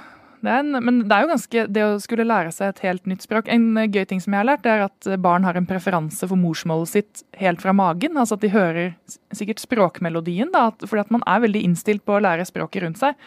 Det 0.41 0.55
en, 0.57 0.73
men 0.81 1.03
det 1.05 1.13
er 1.13 1.27
jo 1.27 1.29
ganske 1.29 1.63
Det 1.69 1.83
å 1.85 1.97
skulle 2.01 2.25
lære 2.25 2.49
seg 2.57 2.71
et 2.71 2.79
helt 2.87 3.09
nytt 3.11 3.27
språk 3.27 3.51
En 3.53 3.77
eh, 3.77 3.91
gøy 3.93 4.07
ting 4.09 4.23
som 4.25 4.33
jeg 4.33 4.41
har 4.41 4.49
lært, 4.49 4.63
det 4.65 4.73
er 4.73 4.87
at 4.87 5.09
barn 5.21 5.45
har 5.45 5.59
en 5.59 5.69
preferanse 5.69 6.25
for 6.25 6.41
morsmålet 6.41 6.89
sitt 6.89 7.25
helt 7.37 7.61
fra 7.61 7.75
magen. 7.77 8.17
Altså 8.17 8.39
at 8.39 8.47
de 8.47 8.55
hører 8.55 8.95
sikkert 9.37 9.61
språkmelodien, 9.61 10.49
da, 10.55 10.71
fordi 10.81 11.05
at 11.05 11.13
man 11.13 11.27
er 11.29 11.45
veldig 11.45 11.67
innstilt 11.69 12.07
på 12.09 12.17
å 12.17 12.25
lære 12.25 12.49
språket 12.49 12.87
rundt 12.87 13.03
seg. 13.03 13.21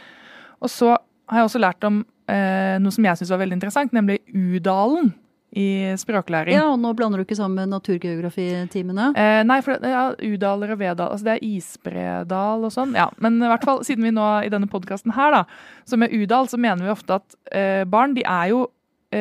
Og 0.63 0.73
så 0.73 0.95
har 1.29 1.43
jeg 1.43 1.51
også 1.51 1.61
lært 1.61 1.85
om 1.85 2.01
eh, 2.31 2.79
noe 2.81 2.95
som 2.95 3.05
jeg 3.05 3.21
syns 3.21 3.35
var 3.35 3.43
veldig 3.43 3.61
interessant, 3.61 3.93
nemlig 3.93 4.23
U-dalen 4.33 5.13
i 5.55 5.93
språklæring. 5.99 6.55
Ja, 6.55 6.65
og 6.71 6.79
nå 6.81 6.93
blander 6.97 7.21
du 7.21 7.25
ikke 7.25 7.37
sammen 7.37 7.69
naturgeografitimene. 7.69 9.11
Eh, 9.15 9.43
nei, 9.43 9.59
for 9.61 9.77
det- 9.77 9.91
ja, 9.91 10.13
Udaler 10.17 10.71
og 10.71 10.79
Vedal, 10.79 11.11
altså 11.11 11.23
det 11.23 11.35
er 11.37 11.45
isbredal 11.45 12.65
og 12.65 12.71
sånn. 12.71 12.95
Ja, 12.95 13.09
men 13.19 13.37
i 13.41 13.47
hvert 13.47 13.63
fall 13.63 13.83
siden 13.83 14.03
vi 14.03 14.11
nå 14.11 14.45
i 14.45 14.49
denne 14.49 14.67
podkasten 14.69 15.13
her, 15.13 15.31
da, 15.31 15.43
så 15.85 15.97
med 15.97 16.11
Udal 16.13 16.47
så 16.47 16.57
mener 16.57 16.83
vi 16.83 16.89
ofte 16.91 17.15
at 17.21 17.35
eh, 17.51 17.83
barn 17.85 18.13
de 18.15 18.23
er 18.25 18.49
jo 18.49 18.67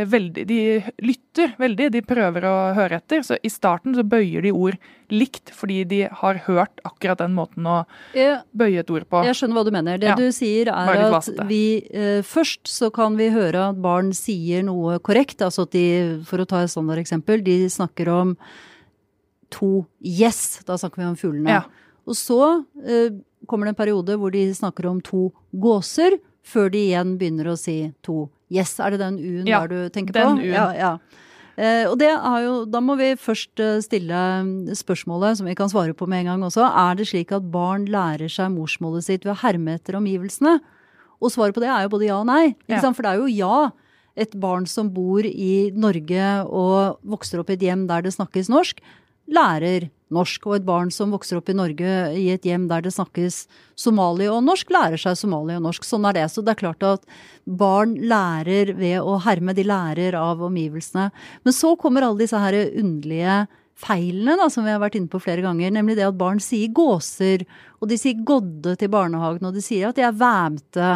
veldig 0.09 0.45
De 0.49 0.59
lytter 1.05 1.53
veldig, 1.61 1.91
de 1.95 2.03
prøver 2.07 2.45
å 2.49 2.55
høre 2.77 2.99
etter. 3.01 3.23
Så 3.27 3.37
i 3.45 3.51
starten 3.53 3.95
så 3.97 4.05
bøyer 4.07 4.43
de 4.47 4.53
ord 4.55 4.79
likt 5.13 5.51
fordi 5.53 5.83
de 5.91 6.01
har 6.23 6.39
hørt 6.47 6.81
akkurat 6.89 7.19
den 7.21 7.35
måten 7.37 7.67
å 7.69 7.83
Jeg, 8.17 8.39
bøye 8.57 8.81
et 8.81 8.91
ord 8.95 9.05
på. 9.11 9.23
jeg 9.29 9.37
skjønner 9.37 9.59
hva 9.61 9.65
du 9.69 9.71
mener. 9.75 9.99
Det 10.01 10.09
Ja. 10.09 10.17
du 10.17 10.29
sier 10.33 10.69
er 10.73 11.05
at 11.13 11.29
vi 11.49 11.63
eh, 11.93 12.23
først 12.25 12.65
så 12.73 12.91
kan 12.95 13.17
vi 13.21 13.29
høre 13.35 13.69
at 13.71 13.81
barn 13.83 14.13
sier 14.17 14.63
noe 14.65 14.99
korrekt. 15.01 15.43
Altså 15.45 15.67
at 15.69 15.73
de, 15.77 16.23
for 16.25 16.39
å 16.39 16.47
ta 16.49 16.63
et 16.65 16.71
standardeksempel, 16.73 17.43
de 17.45 17.59
snakker 17.69 18.09
om 18.09 18.37
to 19.53 19.85
yes. 20.01 20.63
Da 20.65 20.79
snakker 20.81 21.03
vi 21.03 21.09
om 21.11 21.17
fuglene. 21.21 21.49
Ja. 21.61 21.63
Og 22.09 22.17
så 22.19 22.39
eh, 22.85 23.11
kommer 23.47 23.67
det 23.69 23.75
en 23.77 23.81
periode 23.85 24.17
hvor 24.19 24.33
de 24.35 24.47
snakker 24.55 24.89
om 24.91 25.01
to 25.05 25.29
gåser, 25.55 26.17
før 26.43 26.71
de 26.75 26.81
igjen 26.89 27.13
begynner 27.21 27.53
å 27.53 27.59
si 27.59 27.93
to 28.03 28.25
yes. 28.53 28.77
Er 28.81 28.95
det 28.95 29.03
den 29.03 29.19
U-en 29.19 29.49
Ja, 29.49 29.63
der 29.67 29.69
du 29.73 29.95
tenker 29.95 30.17
den 30.17 30.39
på? 30.39 30.43
U-en. 30.45 30.53
Ja, 30.53 30.67
ja. 30.77 30.97
Eh, 31.53 31.85
og 31.85 31.99
det 32.01 32.09
jo, 32.09 32.53
da 32.65 32.81
må 32.81 32.97
vi 32.97 33.11
først 33.21 33.61
eh, 33.61 33.81
stille 33.85 34.21
spørsmålet, 34.79 35.37
som 35.39 35.49
vi 35.49 35.57
kan 35.59 35.69
svare 35.69 35.93
på 35.97 36.09
med 36.09 36.23
en 36.23 36.31
gang 36.33 36.47
også. 36.47 36.65
Er 36.65 36.97
det 36.97 37.11
slik 37.11 37.33
at 37.37 37.51
barn 37.53 37.85
lærer 37.93 38.31
seg 38.33 38.55
morsmålet 38.55 39.05
sitt 39.05 39.27
ved 39.27 39.35
å 39.35 39.41
herme 39.43 39.77
etter 39.77 39.99
omgivelsene? 40.01 40.59
Og 41.23 41.31
svaret 41.31 41.55
på 41.55 41.63
det 41.63 41.71
er 41.71 41.85
jo 41.85 41.93
både 41.93 42.09
ja 42.09 42.19
og 42.23 42.29
nei. 42.31 42.55
Ja. 42.73 42.81
For 42.89 43.05
det 43.05 43.13
er 43.13 43.21
jo 43.21 43.31
ja. 43.31 43.57
Et 44.13 44.33
barn 44.37 44.67
som 44.69 44.91
bor 44.93 45.25
i 45.25 45.71
Norge 45.73 46.25
og 46.45 46.99
vokser 47.15 47.41
opp 47.41 47.49
i 47.49 47.55
et 47.57 47.63
hjem 47.65 47.87
der 47.89 48.03
det 48.05 48.13
snakkes 48.13 48.51
norsk, 48.53 48.83
lærer 49.33 49.87
norsk. 50.13 50.47
Og 50.49 50.59
et 50.59 50.67
barn 50.67 50.93
som 50.95 51.15
vokser 51.15 51.39
opp 51.39 51.51
i 51.51 51.57
Norge 51.57 51.95
i 52.19 52.29
et 52.35 52.45
hjem 52.47 52.69
der 52.71 52.85
det 52.85 52.95
snakkes 52.95 53.47
somali 53.79 54.29
og 54.31 54.43
norsk, 54.47 54.71
lærer 54.73 55.01
seg 55.01 55.17
somali 55.19 55.57
og 55.57 55.65
norsk. 55.67 55.87
Sånn 55.87 56.07
er 56.09 56.19
det. 56.21 56.29
Så 56.33 56.45
det 56.45 56.55
er 56.55 56.63
klart 56.63 56.87
at 56.87 57.09
barn 57.45 57.97
lærer 57.97 58.75
ved 58.79 59.01
å 59.01 59.19
herme. 59.25 59.57
De 59.57 59.67
lærer 59.67 60.17
av 60.19 60.45
omgivelsene. 60.45 61.11
Men 61.43 61.57
så 61.57 61.75
kommer 61.81 62.07
alle 62.07 62.25
disse 62.25 62.39
her 62.39 62.59
underlige 62.71 63.43
feilene 63.83 64.37
da, 64.39 64.49
som 64.53 64.67
vi 64.67 64.73
har 64.73 64.83
vært 64.83 64.99
inne 64.99 65.11
på 65.11 65.21
flere 65.23 65.45
ganger, 65.45 65.73
nemlig 65.75 65.97
det 65.99 66.07
at 66.07 66.19
barn 66.19 66.41
sier 66.43 66.71
gåser, 66.75 67.45
og 67.81 67.91
de 67.91 67.99
sier 67.99 68.21
godde 68.27 68.77
til 68.79 68.91
barnehagen, 68.93 69.49
og 69.49 69.57
de 69.57 69.65
sier 69.65 69.89
at 69.89 69.99
de 69.99 70.05
er 70.07 70.19
væmte 70.19 70.91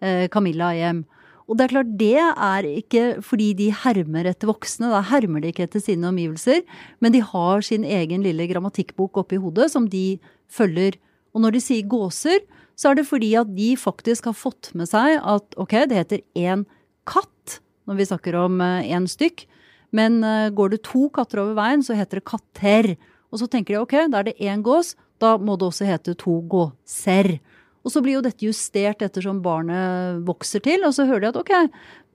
eh, 0.00 0.26
Camilla 0.32 0.70
hjem. 0.76 1.04
Og 1.50 1.58
det 1.58 1.64
er 1.64 1.72
klart, 1.72 1.94
det 1.98 2.14
er 2.22 2.66
ikke 2.68 3.04
fordi 3.26 3.48
de 3.58 3.72
hermer 3.74 4.28
etter 4.30 4.46
voksne, 4.46 4.86
da 4.92 5.00
hermer 5.02 5.42
de 5.42 5.50
ikke 5.50 5.64
etter 5.66 5.82
sine 5.82 6.06
omgivelser, 6.06 6.62
men 7.02 7.10
de 7.10 7.24
har 7.26 7.64
sin 7.66 7.82
egen 7.82 8.22
lille 8.22 8.46
grammatikkbok 8.52 9.18
oppi 9.24 9.40
hodet 9.42 9.66
som 9.72 9.88
de 9.90 10.20
følger. 10.46 10.94
Og 11.34 11.42
når 11.42 11.56
de 11.56 11.62
sier 11.64 11.88
gåser, 11.90 12.44
så 12.78 12.92
er 12.92 13.00
det 13.00 13.08
fordi 13.10 13.32
at 13.38 13.50
de 13.56 13.72
faktisk 13.76 14.30
har 14.30 14.38
fått 14.38 14.70
med 14.78 14.88
seg 14.88 15.18
at 15.18 15.58
ok, 15.58 15.74
det 15.90 15.98
heter 15.98 16.22
én 16.38 16.62
katt 17.10 17.58
når 17.90 17.98
vi 17.98 18.06
snakker 18.06 18.38
om 18.38 18.62
én 18.62 19.10
stykk, 19.10 19.42
men 19.90 20.22
eh, 20.22 20.52
går 20.54 20.76
det 20.76 20.84
to 20.86 21.08
katter 21.10 21.42
over 21.42 21.56
veien, 21.58 21.82
så 21.82 21.96
heter 21.98 22.20
det 22.20 22.28
katter. 22.30 22.92
Og 23.34 23.42
så 23.42 23.48
tenker 23.50 23.74
de 23.74 23.80
ok, 23.82 23.96
da 24.12 24.20
er 24.20 24.30
det 24.30 24.38
én 24.38 24.62
gås, 24.62 24.94
da 25.18 25.34
må 25.38 25.56
det 25.58 25.66
også 25.66 25.88
hete 25.88 26.14
to 26.18 26.38
gåser. 26.50 27.40
Og 27.80 27.92
så 27.94 28.02
blir 28.04 28.18
jo 28.18 28.24
dette 28.24 28.44
justert 28.44 29.00
ettersom 29.04 29.40
barnet 29.44 30.20
vokser 30.26 30.60
til, 30.64 30.84
og 30.84 30.92
så 30.92 31.06
hører 31.08 31.24
de 31.24 31.30
at 31.30 31.40
ok, 31.40 31.54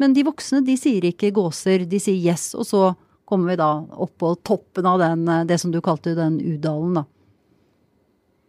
men 0.02 0.14
de 0.14 0.26
voksne 0.28 0.62
de 0.66 0.76
sier 0.78 1.08
ikke 1.10 1.34
gåser, 1.34 1.88
de 1.90 2.02
sier 2.02 2.20
yes. 2.22 2.52
Og 2.54 2.68
så 2.70 2.84
kommer 3.26 3.54
vi 3.54 3.58
da 3.64 3.72
opp 4.06 4.14
på 4.22 4.36
toppen 4.46 4.86
av 4.86 5.02
den, 5.02 5.26
eh, 5.28 5.46
det 5.50 5.58
som 5.62 5.74
du 5.74 5.82
kalte 5.82 6.14
den 6.18 6.38
U-dalen, 6.38 7.02
da. 7.02 7.06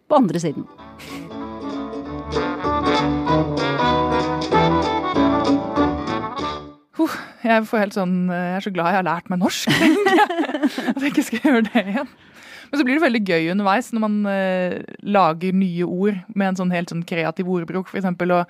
På 0.06 0.20
andre 0.20 0.42
siden. 0.42 0.68
Jeg 7.46 7.66
får 7.68 7.82
helt 7.84 7.96
sånn 7.96 8.14
Jeg 8.30 8.54
er 8.56 8.64
så 8.64 8.72
glad 8.74 8.90
jeg 8.90 8.98
har 8.98 9.06
lært 9.06 9.28
meg 9.30 9.40
norsk. 9.42 9.70
tenker 9.80 10.18
jeg. 10.18 10.70
At 10.90 11.02
jeg 11.02 11.12
ikke 11.12 11.26
skal 11.28 11.44
gjøre 11.44 11.66
det 11.68 11.84
igjen. 11.92 12.10
Men 12.70 12.80
så 12.80 12.84
blir 12.86 12.98
det 12.98 13.04
veldig 13.04 13.22
gøy 13.28 13.50
underveis 13.52 13.92
når 13.94 14.00
man 14.06 14.16
eh, 14.32 14.80
lager 15.02 15.52
nye 15.54 15.84
ord 15.86 16.18
med 16.34 16.48
en 16.52 16.58
sånn 16.62 16.72
helt 16.74 16.90
sånn 16.92 17.04
kreativ 17.06 17.48
ordbruk. 17.48 17.88
F.eks. 17.88 18.04
å 18.06 18.40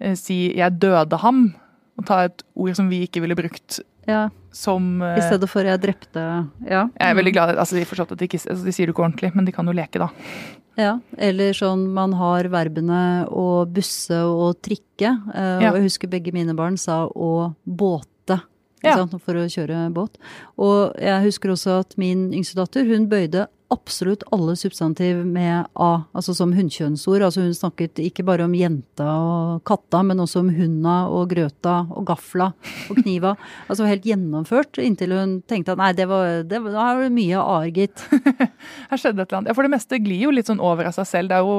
eh, 0.00 0.14
si 0.14 0.52
'jeg 0.56 0.78
døde 0.80 1.18
ham', 1.22 1.54
og 1.98 2.04
ta 2.06 2.24
et 2.28 2.42
ord 2.54 2.74
som 2.76 2.88
vi 2.88 3.06
ikke 3.06 3.20
ville 3.24 3.36
brukt 3.38 3.80
Ja, 4.06 4.28
som 4.52 5.00
eh, 5.02 5.16
I 5.18 5.22
stedet 5.24 5.48
for 5.50 5.64
jeg 5.66 5.80
drepte 5.80 6.22
Ja. 6.68 6.86
Jeg 6.94 7.10
er 7.10 7.14
veldig 7.16 7.32
glad 7.32 7.56
altså, 7.58 7.74
de, 7.74 7.84
forstått 7.84 8.12
at 8.12 8.18
de, 8.18 8.28
ikke, 8.28 8.38
altså, 8.50 8.64
de 8.64 8.72
sier 8.72 8.86
det 8.86 8.94
ikke 8.94 9.02
ordentlig, 9.06 9.34
men 9.34 9.44
de 9.44 9.52
kan 9.52 9.66
jo 9.66 9.72
leke, 9.72 9.98
da. 9.98 10.10
Ja, 10.76 10.98
eller 11.16 11.52
sånn 11.56 11.86
man 11.96 12.12
har 12.12 12.44
verbene 12.52 13.26
å 13.32 13.64
busse 13.66 14.18
og 14.28 14.60
trikke. 14.62 15.08
eh, 15.34 15.62
Ja. 15.64 15.70
Og 15.72 15.80
jeg 15.80 15.88
husker 15.88 16.08
begge 16.08 16.32
mine 16.32 16.54
barn 16.54 16.76
sa 16.76 17.06
å 17.08 17.54
båte. 17.66 18.06
Ja. 18.86 18.96
sant, 19.02 19.16
for 19.22 19.38
å 19.38 19.46
kjøre 19.50 19.86
båt. 19.94 20.16
Og 20.58 20.96
jeg 21.02 21.26
husker 21.26 21.52
også 21.54 21.80
at 21.82 21.96
min 22.00 22.30
yngste 22.32 22.58
datter, 22.58 22.86
hun 22.88 23.08
bøyde 23.10 23.46
absolutt 23.72 24.22
alle 24.30 24.54
substantiv 24.58 25.24
med 25.26 25.66
A, 25.74 25.90
altså 26.14 26.34
som 26.36 26.52
hunnkjønnsord. 26.54 27.24
Altså 27.26 27.42
hun 27.42 27.54
snakket 27.56 27.98
ikke 28.02 28.24
bare 28.26 28.46
om 28.46 28.54
jenta 28.54 29.06
og 29.18 29.64
katta, 29.66 30.04
men 30.06 30.22
også 30.22 30.44
om 30.44 30.52
hunda 30.54 30.96
og 31.10 31.32
grøta 31.32 31.80
og 31.90 32.06
gafla 32.06 32.52
og 32.90 33.02
kniva. 33.02 33.34
Altså 33.66 33.88
helt 33.88 34.06
gjennomført, 34.06 34.78
inntil 34.78 35.12
hun 35.16 35.32
tenkte 35.48 35.74
at 35.74 35.80
nei, 35.80 35.90
det 35.96 36.06
var, 36.10 36.44
det 36.46 36.60
var, 36.62 36.74
da 36.76 36.84
er 36.92 37.02
det 37.06 37.10
mye 37.16 37.42
A-er, 37.42 37.72
gitt. 37.74 38.04
Her 38.90 39.00
skjedde 39.00 39.24
et 39.24 39.26
eller 39.26 39.40
annet. 39.40 39.50
Ja, 39.50 39.56
for 39.58 39.66
det 39.66 39.72
meste 39.74 39.98
glir 40.02 40.28
jo 40.28 40.32
litt 40.34 40.50
sånn 40.50 40.62
over 40.62 40.86
av 40.88 40.94
seg 40.94 41.08
selv. 41.10 41.32
Det 41.32 41.40
er 41.40 41.46
jo 41.46 41.56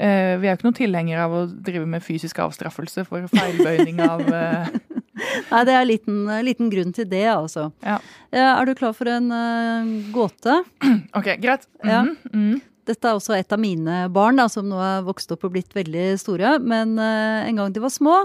eh, 0.00 0.34
vi 0.40 0.48
er 0.48 0.50
jo 0.50 0.58
ikke 0.58 0.68
noen 0.68 0.78
tilhengere 0.80 1.28
av 1.28 1.36
å 1.36 1.44
drive 1.46 1.86
med 1.90 2.04
fysisk 2.04 2.40
avstraffelse 2.42 3.06
for 3.08 3.28
feilbøyning 3.30 4.02
av 4.04 4.24
eh, 4.40 4.74
Nei, 5.50 5.60
det 5.68 5.74
er 5.74 5.88
liten, 5.88 6.22
liten 6.44 6.70
grunn 6.72 6.92
til 6.96 7.08
det, 7.08 7.24
altså. 7.32 7.70
Ja. 7.84 7.98
Eh, 8.30 8.42
Er 8.44 8.68
du 8.68 8.74
klar 8.78 8.92
for 8.96 9.08
en 9.10 9.30
uh, 9.32 9.92
gåte? 10.14 10.58
OK, 11.18 11.30
greit. 11.42 11.68
Ja. 11.84 12.02
Mhm, 12.04 12.16
mhm. 12.32 12.64
Dette 12.86 13.08
er 13.10 13.16
også 13.18 13.34
et 13.34 13.50
av 13.50 13.58
mine 13.58 14.04
barn, 14.14 14.36
da, 14.38 14.44
som 14.46 14.68
nå 14.70 14.78
er 14.78 15.00
vokst 15.02 15.32
opp 15.34 15.42
og 15.48 15.56
blitt 15.56 15.72
veldig 15.74 16.12
store. 16.22 16.52
Men 16.62 16.94
uh, 17.00 17.42
en 17.48 17.58
gang 17.58 17.72
de 17.74 17.82
var 17.82 17.90
små, 17.90 18.18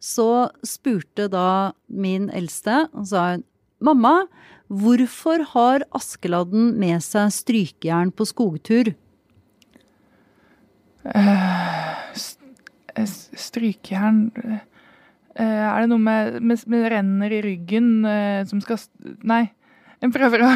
så 0.00 0.48
spurte 0.64 1.26
da 1.28 1.74
min 1.90 2.30
eldste, 2.32 2.86
og 2.94 3.10
sa 3.10 3.26
hun, 3.34 3.44
mamma, 3.84 4.14
hvorfor 4.72 5.44
har 5.52 5.84
Askeladden 5.96 6.72
med 6.80 7.02
seg 7.04 7.34
strykejern 7.34 8.14
på 8.16 8.26
skogtur? 8.30 8.94
Uh, 11.04 11.94
Strykejern 13.38 14.24
eh, 14.42 14.64
Er 15.42 15.84
det 15.84 15.90
noe 15.92 16.02
med, 16.02 16.40
med, 16.42 16.62
med 16.66 16.86
renner 16.90 17.34
i 17.36 17.42
ryggen 17.44 17.90
eh, 18.08 18.42
som 18.48 18.62
skal 18.64 18.80
Nei. 19.22 19.44
en 20.02 20.14
prøver 20.14 20.42
å 20.42 20.52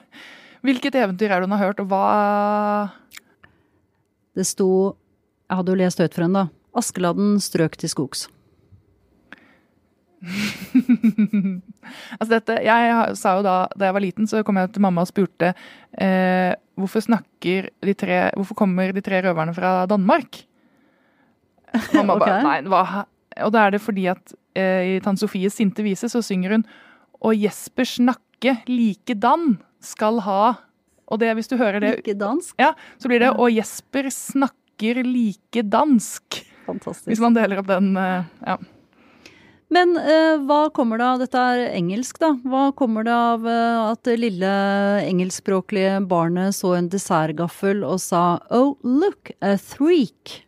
Hvilket 0.66 0.96
eventyr 0.98 1.30
er 1.30 1.40
det 1.40 1.46
hun 1.46 1.54
har 1.54 1.68
hørt, 1.68 1.80
og 1.80 1.88
hva 1.92 2.90
Det 4.36 4.44
sto, 4.48 4.96
jeg 5.48 5.60
hadde 5.60 5.72
jo 5.72 5.80
lest 5.80 6.02
høyt 6.02 6.16
for 6.16 6.26
henne 6.26 6.42
da, 6.42 6.50
Askeladden 6.78 7.38
strøk 7.42 7.78
til 7.80 7.92
skogs. 7.92 8.26
Altså 12.18 12.32
dette, 12.34 12.58
jeg 12.66 13.16
sa 13.16 13.36
jo 13.38 13.44
da 13.46 13.54
da 13.72 13.88
jeg 13.88 13.94
var 13.96 14.04
liten, 14.04 14.26
så 14.28 14.42
kom 14.44 14.58
jeg 14.60 14.72
til 14.74 14.82
mamma 14.84 15.04
og 15.06 15.10
spurte 15.10 15.54
eh, 15.96 16.52
hvorfor 16.76 17.04
snakker 17.06 17.70
de 17.80 17.94
tre 17.96 18.18
Hvorfor 18.36 18.58
kommer 18.58 18.92
de 18.92 19.02
tre 19.04 19.22
røverne 19.24 19.54
fra 19.56 19.86
Danmark? 19.88 20.42
Mamma 21.96 22.18
bare 22.20 22.42
Nei, 22.44 22.58
hva 22.68 23.06
Og 23.44 23.52
da 23.54 23.66
er 23.66 23.76
det 23.76 23.82
fordi 23.84 24.06
at 24.10 24.32
eh, 24.58 24.96
i 24.96 25.00
Tante 25.04 25.22
Sofies 25.24 25.56
sinte 25.58 25.84
vise 25.86 26.10
så 26.10 26.22
synger 26.24 26.56
hun 26.56 26.64
Og 27.24 27.36
Jesper 27.36 27.88
snakke 27.88 28.56
likedan 28.70 29.58
skal 29.82 30.22
ha 30.26 30.42
Og 31.08 31.20
det, 31.22 31.32
hvis 31.38 31.50
du 31.50 31.56
hører 31.60 31.80
det 31.82 31.92
Like 31.98 32.16
dansk? 32.18 32.54
ja, 32.58 32.72
så 32.98 33.10
blir 33.10 33.22
det 33.22 33.34
Og 33.36 33.50
Jesper 33.52 34.10
snakker 34.14 35.02
like 35.02 35.62
dansk. 35.66 36.44
Fantastisk. 36.66 37.08
Hvis 37.10 37.22
man 37.22 37.34
deler 37.34 37.58
opp 37.58 37.66
den 37.66 37.96
eh, 37.98 38.28
ja. 38.46 38.58
Men 39.74 39.96
eh, 40.00 40.38
hva 40.48 40.68
kommer 40.72 41.00
det 41.00 41.04
av, 41.04 41.18
dette 41.20 41.40
er 41.40 41.74
engelsk 41.76 42.20
da, 42.22 42.30
hva 42.46 42.68
kommer 42.78 43.04
det 43.04 43.12
av 43.12 43.44
eh, 43.48 43.80
at 43.90 44.00
det 44.08 44.14
lille 44.20 44.52
engelskspråklige 45.02 45.98
barnet 46.08 46.56
så 46.56 46.76
en 46.78 46.88
dessertgaffel 46.92 47.82
og 47.84 47.98
sa 48.00 48.38
oh 48.54 48.76
look, 48.86 49.32
a 49.42 49.56
threak. 49.60 50.44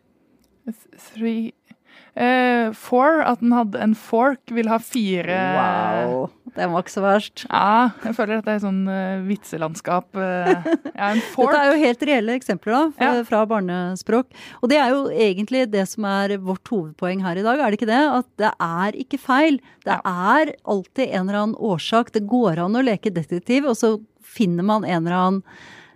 Three 1.11 1.51
eh, 2.15 2.71
Four, 2.77 3.21
at 3.25 3.41
den 3.41 3.53
hadde 3.55 3.79
en 3.81 3.95
fork, 3.97 4.39
vil 4.51 4.69
ha 4.71 4.77
fire 4.83 5.37
Wow, 5.57 6.29
den 6.55 6.71
var 6.73 6.83
ikke 6.83 6.93
så 6.93 7.03
verst. 7.03 7.43
Ja, 7.47 7.91
jeg 8.03 8.15
føler 8.17 8.39
dette 8.39 8.55
er 8.57 8.61
sånn 8.63 8.81
uh, 8.89 9.23
vitselandskap. 9.27 10.09
Uh, 10.17 10.51
ja, 10.91 11.11
en 11.13 11.21
fork. 11.31 11.51
Dette 11.53 11.61
er 11.61 11.71
jo 11.71 11.81
helt 11.85 12.05
reelle 12.09 12.35
eksempler 12.39 12.75
da, 12.75 12.81
fra, 12.97 13.11
Ja. 13.21 13.25
fra 13.27 13.41
barnespråk. 13.47 14.31
Og 14.59 14.71
det 14.71 14.79
er 14.81 14.91
jo 14.91 15.05
egentlig 15.11 15.65
det 15.71 15.85
som 15.91 16.07
er 16.09 16.35
vårt 16.43 16.67
hovedpoeng 16.71 17.23
her 17.23 17.39
i 17.39 17.45
dag, 17.45 17.59
er 17.59 17.71
det 17.71 17.79
ikke 17.79 17.91
det? 17.91 18.01
At 18.19 18.29
det 18.41 18.53
er 18.67 18.99
ikke 19.05 19.21
feil. 19.21 19.61
Det 19.87 19.95
er 19.97 20.55
alltid 20.67 21.07
en 21.07 21.27
eller 21.29 21.43
annen 21.45 21.59
årsak. 21.59 22.11
Det 22.15 22.25
går 22.27 22.59
an 22.65 22.75
å 22.75 22.83
leke 22.83 23.13
detektiv, 23.15 23.69
og 23.71 23.79
så 23.79 23.95
finner 24.31 24.67
man 24.67 24.83
en 24.87 25.05
eller 25.05 25.17
annen 25.17 25.43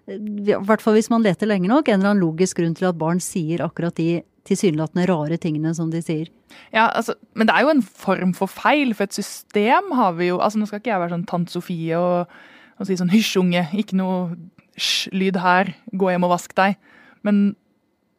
i 0.05 0.53
hvert 0.53 0.83
fall 0.83 0.97
hvis 0.97 1.09
man 1.09 1.23
leter 1.25 1.49
lenge 1.49 1.69
nok, 1.71 1.89
en 1.89 1.99
eller 1.99 2.13
annen 2.13 2.23
logisk 2.23 2.59
grunn 2.59 2.75
til 2.77 2.89
at 2.89 2.97
barn 2.99 3.21
sier 3.23 3.63
akkurat 3.65 3.95
de 3.97 4.21
tilsynelatende 4.45 5.07
rare 5.09 5.37
tingene 5.41 5.71
som 5.73 5.89
de 5.89 6.01
sier. 6.05 6.29
Ja, 6.69 6.87
altså, 6.91 7.15
men 7.33 7.49
det 7.49 7.55
er 7.55 7.65
jo 7.65 7.73
en 7.73 7.81
form 7.85 8.33
for 8.37 8.51
feil, 8.51 8.93
for 8.93 9.07
et 9.07 9.17
system 9.17 9.89
har 9.97 10.13
vi 10.19 10.29
jo 10.29 10.37
altså 10.37 10.61
Nå 10.61 10.69
skal 10.69 10.81
ikke 10.81 10.93
jeg 10.93 11.01
være 11.01 11.15
sånn 11.15 11.27
tante 11.29 11.55
Sofie 11.55 11.97
og, 11.97 12.35
og 12.77 12.87
si 12.87 12.97
sånn 12.99 13.13
hysj, 13.13 13.39
unge, 13.41 13.65
ikke 13.73 13.97
noe 13.97 14.35
hysj-lyd 14.75 15.39
her, 15.41 15.73
gå 15.95 16.11
hjem 16.11 16.27
og 16.27 16.35
vask 16.35 16.53
deg. 16.57 16.77
Men 17.25 17.45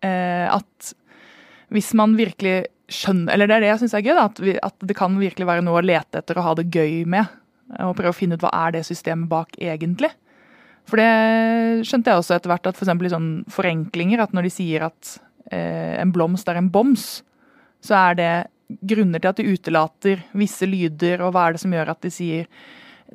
eh, 0.04 0.50
at 0.50 0.92
hvis 1.74 1.92
man 1.98 2.18
virkelig 2.18 2.66
skjønner 2.86 3.34
Eller 3.34 3.48
det 3.50 3.54
er 3.56 3.62
det 3.64 3.70
jeg 3.72 3.80
syns 3.80 3.94
er 3.98 4.04
gøy, 4.04 4.12
da, 4.14 4.28
at, 4.28 4.36
vi, 4.38 4.52
at 4.62 4.84
det 4.86 4.94
kan 4.98 5.16
virkelig 5.18 5.48
være 5.48 5.64
noe 5.66 5.80
å 5.80 5.86
lete 5.86 6.20
etter 6.20 6.38
og 6.38 6.46
ha 6.46 6.52
det 6.58 6.68
gøy 6.70 7.00
med. 7.10 7.32
Og 7.82 7.96
prøve 7.98 8.12
å 8.12 8.16
finne 8.16 8.38
ut 8.38 8.44
hva 8.44 8.52
er 8.66 8.76
det 8.76 8.86
systemet 8.86 9.30
bak 9.30 9.56
egentlig. 9.58 10.12
For 10.86 11.00
det 11.02 11.86
skjønte 11.88 12.12
jeg 12.12 12.22
også 12.22 12.36
etter 12.36 12.52
hvert, 12.52 12.66
at 12.70 12.76
f.eks. 12.78 12.90
For 12.92 13.08
i 13.08 13.12
sånn 13.12 13.30
forenklinger, 13.50 14.22
at 14.22 14.34
når 14.36 14.46
de 14.46 14.52
sier 14.54 14.86
at 14.86 15.16
eh, 15.50 15.94
en 16.00 16.12
blomst 16.14 16.48
er 16.48 16.60
en 16.60 16.70
boms, 16.70 17.22
så 17.82 17.98
er 18.10 18.18
det 18.18 18.32
grunner 18.86 19.22
til 19.22 19.30
at 19.30 19.38
de 19.40 19.50
utelater 19.54 20.22
visse 20.34 20.66
lyder, 20.66 21.22
og 21.22 21.34
hva 21.34 21.48
er 21.48 21.56
det 21.56 21.62
som 21.62 21.74
gjør 21.74 21.92
at 21.94 22.02
de 22.06 22.10
sier 22.14 22.50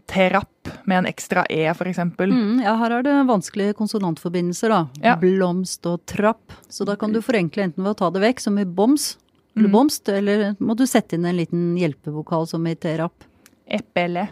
Terapp 0.07 0.69
med 0.87 1.01
en 1.01 1.07
ekstra 1.09 1.43
e, 1.51 1.65
f.eks. 1.73 1.97
Mm, 2.15 2.61
ja, 2.63 2.77
her 2.79 2.93
er 2.95 3.03
det 3.03 3.15
vanskelige 3.27 3.75
konsonantforbindelser, 3.75 4.71
da. 4.71 4.79
Ja. 5.03 5.17
Blomst 5.19 5.83
og 5.91 6.05
trapp. 6.07 6.55
Så 6.71 6.87
da 6.87 6.95
kan 6.95 7.11
du 7.11 7.19
forenkle 7.19 7.67
enten 7.67 7.83
ved 7.83 7.91
å 7.91 7.99
ta 7.99 8.07
det 8.15 8.23
vekk, 8.23 8.39
som 8.39 8.59
i 8.59 8.63
boms, 8.65 9.17
eller 9.51 9.67
Mm. 9.67 9.73
bomst, 9.75 10.07
eller 10.07 10.55
må 10.63 10.77
du 10.79 10.85
sette 10.87 11.19
inn 11.19 11.25
en 11.27 11.35
liten 11.35 11.75
hjelpevokal, 11.75 12.47
som 12.47 12.65
i 12.67 12.75
terapp. 12.79 13.27
Epele. 13.67 14.29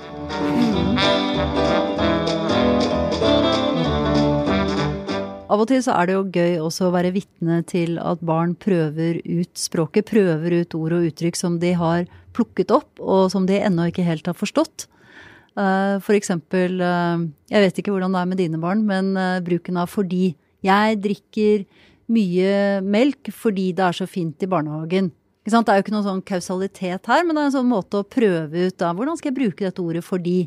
Av 5.49 5.63
og 5.63 5.65
til 5.71 5.81
så 5.81 5.95
er 5.97 6.05
det 6.05 6.13
jo 6.13 6.27
gøy 6.29 6.59
også 6.61 6.87
å 6.87 6.93
være 6.93 7.09
vitne 7.15 7.63
til 7.67 7.97
at 7.97 8.21
barn 8.21 8.53
prøver 8.53 9.17
ut 9.25 9.49
språket, 9.57 10.05
prøver 10.11 10.59
ut 10.61 10.75
ord 10.77 10.93
og 10.99 11.07
uttrykk 11.09 11.39
som 11.39 11.57
de 11.61 11.73
har 11.73 12.05
plukket 12.37 12.69
opp, 12.71 12.91
og 13.01 13.31
som 13.33 13.47
de 13.49 13.57
ennå 13.57 13.87
ikke 13.89 14.05
helt 14.05 14.29
har 14.29 14.37
forstått. 14.37 14.85
Eh, 15.57 15.97
For 16.05 16.13
eksempel, 16.13 16.79
eh, 16.79 17.25
jeg 17.49 17.63
vet 17.65 17.81
ikke 17.81 17.91
hvordan 17.95 18.13
det 18.13 18.21
er 18.21 18.29
med 18.29 18.37
dine 18.37 18.59
barn, 18.61 18.85
men 18.85 19.17
eh, 19.17 19.39
bruken 19.41 19.81
av 19.81 19.89
fordi. 19.89 20.35
Jeg 20.61 20.99
drikker 21.01 21.65
mye 22.13 22.81
melk 22.85 23.31
fordi 23.33 23.71
det 23.73 23.85
er 23.87 23.97
så 23.97 24.07
fint 24.07 24.37
i 24.43 24.49
barnehagen. 24.49 25.11
Det 25.49 25.55
er 25.55 25.79
jo 25.79 25.83
ikke 25.83 25.95
noen 25.95 26.05
sånn 26.05 26.21
kausalitet 26.21 27.09
her, 27.09 27.23
men 27.25 27.33
det 27.33 27.41
er 27.41 27.49
en 27.49 27.57
sånn 27.57 27.71
måte 27.71 28.03
å 28.03 28.05
prøve 28.05 28.67
ut 28.69 28.77
da. 28.77 28.93
Hvordan 28.93 29.17
skal 29.17 29.31
jeg 29.31 29.39
bruke 29.39 29.65
dette 29.65 29.81
ordet 29.81 30.03
fordi? 30.05 30.43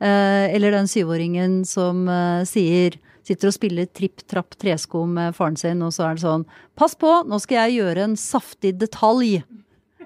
Eh, 0.00 0.54
Eller 0.54 0.72
den 0.72 0.88
syvåringen 0.88 1.64
som 1.68 2.08
eh, 2.08 2.44
sier 2.48 2.98
Sitter 3.22 3.52
og 3.52 3.54
spiller 3.54 3.86
tripp, 3.86 4.24
trapp, 4.26 4.56
tresko 4.58 5.04
med 5.06 5.36
faren 5.36 5.54
sin, 5.54 5.82
og 5.86 5.92
så 5.94 6.08
er 6.08 6.16
det 6.18 6.24
sånn 6.24 6.46
Pass 6.74 6.96
på, 6.98 7.20
nå 7.22 7.38
skal 7.38 7.60
jeg 7.60 7.76
gjøre 7.78 8.08
en 8.08 8.16
saftig 8.18 8.72
detalj. 8.80 9.44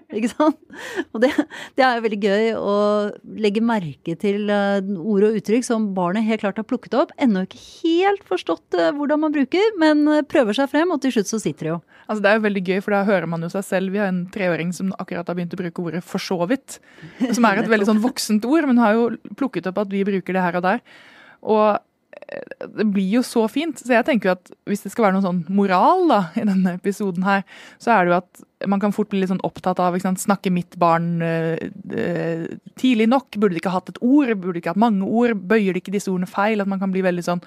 Ikke 0.17 0.31
sant? 0.31 0.59
Og 1.11 1.23
det, 1.23 1.33
det 1.75 1.83
er 1.83 1.97
jo 1.97 2.05
veldig 2.05 2.19
gøy 2.23 2.51
å 2.55 2.75
legge 3.43 3.63
merke 3.65 4.15
til 4.21 4.51
eh, 4.53 4.79
ord 5.03 5.27
og 5.27 5.39
uttrykk 5.41 5.67
som 5.67 5.89
barnet 5.97 6.27
helt 6.29 6.45
klart 6.45 6.61
har 6.61 6.67
plukket 6.69 6.95
opp. 6.99 7.15
Ennå 7.19 7.43
ikke 7.47 7.59
helt 7.63 8.23
forstått 8.29 8.77
eh, 8.79 8.93
hvordan 8.95 9.25
man 9.25 9.35
bruker, 9.35 9.73
men 9.83 10.05
eh, 10.13 10.23
prøver 10.29 10.55
seg 10.59 10.71
frem, 10.71 10.93
og 10.95 11.03
til 11.03 11.17
slutt 11.17 11.33
så 11.33 11.41
sitter 11.43 11.69
det 11.69 11.73
jo. 11.73 11.81
Altså 12.07 12.23
Det 12.23 12.31
er 12.31 12.39
jo 12.39 12.45
veldig 12.47 12.63
gøy, 12.69 12.79
for 12.85 12.95
da 12.95 13.03
hører 13.09 13.27
man 13.33 13.43
jo 13.43 13.51
seg 13.51 13.67
selv. 13.67 13.95
Vi 13.97 14.03
har 14.03 14.13
en 14.13 14.23
treåring 14.35 14.71
som 14.77 14.95
akkurat 14.95 15.27
har 15.27 15.39
begynt 15.39 15.59
å 15.59 15.61
bruke 15.65 15.83
ordet 15.83 16.05
'for 16.07 16.23
så 16.23 16.39
vidt'. 16.47 16.79
Som 17.35 17.49
er 17.51 17.65
et 17.65 17.71
veldig 17.75 17.91
sånn 17.91 18.05
voksent 18.05 18.47
ord, 18.47 18.71
men 18.71 18.79
har 18.79 18.95
jo 18.95 19.11
plukket 19.35 19.67
opp 19.67 19.83
at 19.83 19.91
vi 19.91 20.07
bruker 20.07 20.39
det 20.39 20.47
her 20.47 20.61
og 20.61 20.67
der. 20.71 20.87
Og 21.43 21.83
det 22.77 22.87
blir 22.91 23.09
jo 23.19 23.23
så 23.27 23.45
fint. 23.51 23.79
Så 23.79 23.93
jeg 23.95 24.07
tenker 24.07 24.31
jo 24.31 24.35
at 24.37 24.51
hvis 24.69 24.83
det 24.85 24.93
skal 24.93 25.07
være 25.07 25.17
noen 25.17 25.27
sånn 25.27 25.43
moral 25.53 26.07
da, 26.11 26.21
i 26.39 26.45
denne 26.49 26.77
episoden 26.79 27.27
her, 27.27 27.45
så 27.83 27.95
er 27.95 28.05
det 28.05 28.13
jo 28.13 28.19
at 28.19 28.45
man 28.73 28.83
kan 28.83 28.95
fort 28.97 29.11
bli 29.13 29.21
litt 29.21 29.31
sånn 29.31 29.45
opptatt 29.47 29.81
av 29.83 29.97
ikke 29.97 30.15
snakke 30.23 30.53
mitt 30.55 30.79
barn 30.81 31.21
eh, 31.25 31.69
eh, 31.93 32.47
tidlig 32.81 33.09
nok. 33.13 33.37
Burde 33.37 33.55
de 33.57 33.63
ikke 33.63 33.75
hatt 33.75 33.93
et 33.93 34.03
ord? 34.03 34.33
Burde 34.35 34.57
de 34.57 34.65
ikke 34.65 34.75
hatt 34.75 34.83
mange 34.83 35.07
ord? 35.07 35.37
Bøyer 35.49 35.77
de 35.77 35.83
ikke 35.83 35.95
disse 35.95 36.11
ordene 36.13 36.31
feil? 36.31 36.63
At 36.65 36.71
man 36.71 36.83
kan 36.83 36.95
bli 36.95 37.05
veldig 37.07 37.27
sånn 37.27 37.45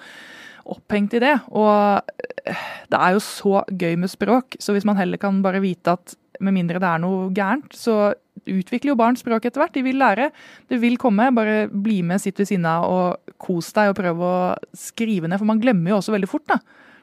opphengt 0.70 1.16
i 1.18 1.22
det. 1.22 1.34
Og 1.50 2.00
eh, 2.46 2.64
det 2.92 3.02
er 3.02 3.16
jo 3.16 3.24
så 3.24 3.64
gøy 3.68 3.98
med 4.00 4.12
språk, 4.12 4.58
så 4.62 4.76
hvis 4.76 4.88
man 4.88 4.98
heller 5.00 5.20
kan 5.20 5.42
bare 5.44 5.62
vite 5.64 5.98
at 5.98 6.16
med 6.40 6.56
mindre 6.56 6.80
det 6.82 6.88
er 6.88 7.02
noe 7.02 7.30
gærent, 7.36 7.72
så 7.76 8.12
utvikler 8.48 8.92
jo 8.92 8.98
barn 8.98 9.18
språk 9.18 9.46
etter 9.46 9.62
hvert. 9.62 9.74
De 9.74 9.84
vil 9.84 9.98
lære. 10.00 10.30
Det 10.70 10.80
vil 10.82 10.96
komme. 11.00 11.28
Bare 11.36 11.66
bli 11.68 12.00
med, 12.06 12.22
sitt 12.22 12.40
ved 12.40 12.48
siden 12.48 12.68
av 12.68 12.86
og 12.88 13.34
kos 13.42 13.72
deg 13.76 13.92
og 13.92 13.98
prøv 13.98 14.22
å 14.24 14.36
skrive 14.76 15.28
ned, 15.28 15.40
for 15.40 15.50
man 15.50 15.60
glemmer 15.62 15.94
jo 15.94 16.00
også 16.00 16.14
veldig 16.16 16.30
fort, 16.30 16.46
da. 16.50 16.60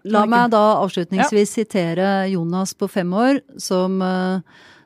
La 0.08 0.24
meg 0.29 0.51
da 0.53 0.77
avslutningsvis 0.79 1.58
sitere 1.58 2.08
Jonas 2.32 2.74
på 2.77 2.88
fem 2.91 3.12
år, 3.17 3.41
som 3.60 4.00
uh, 4.00 4.39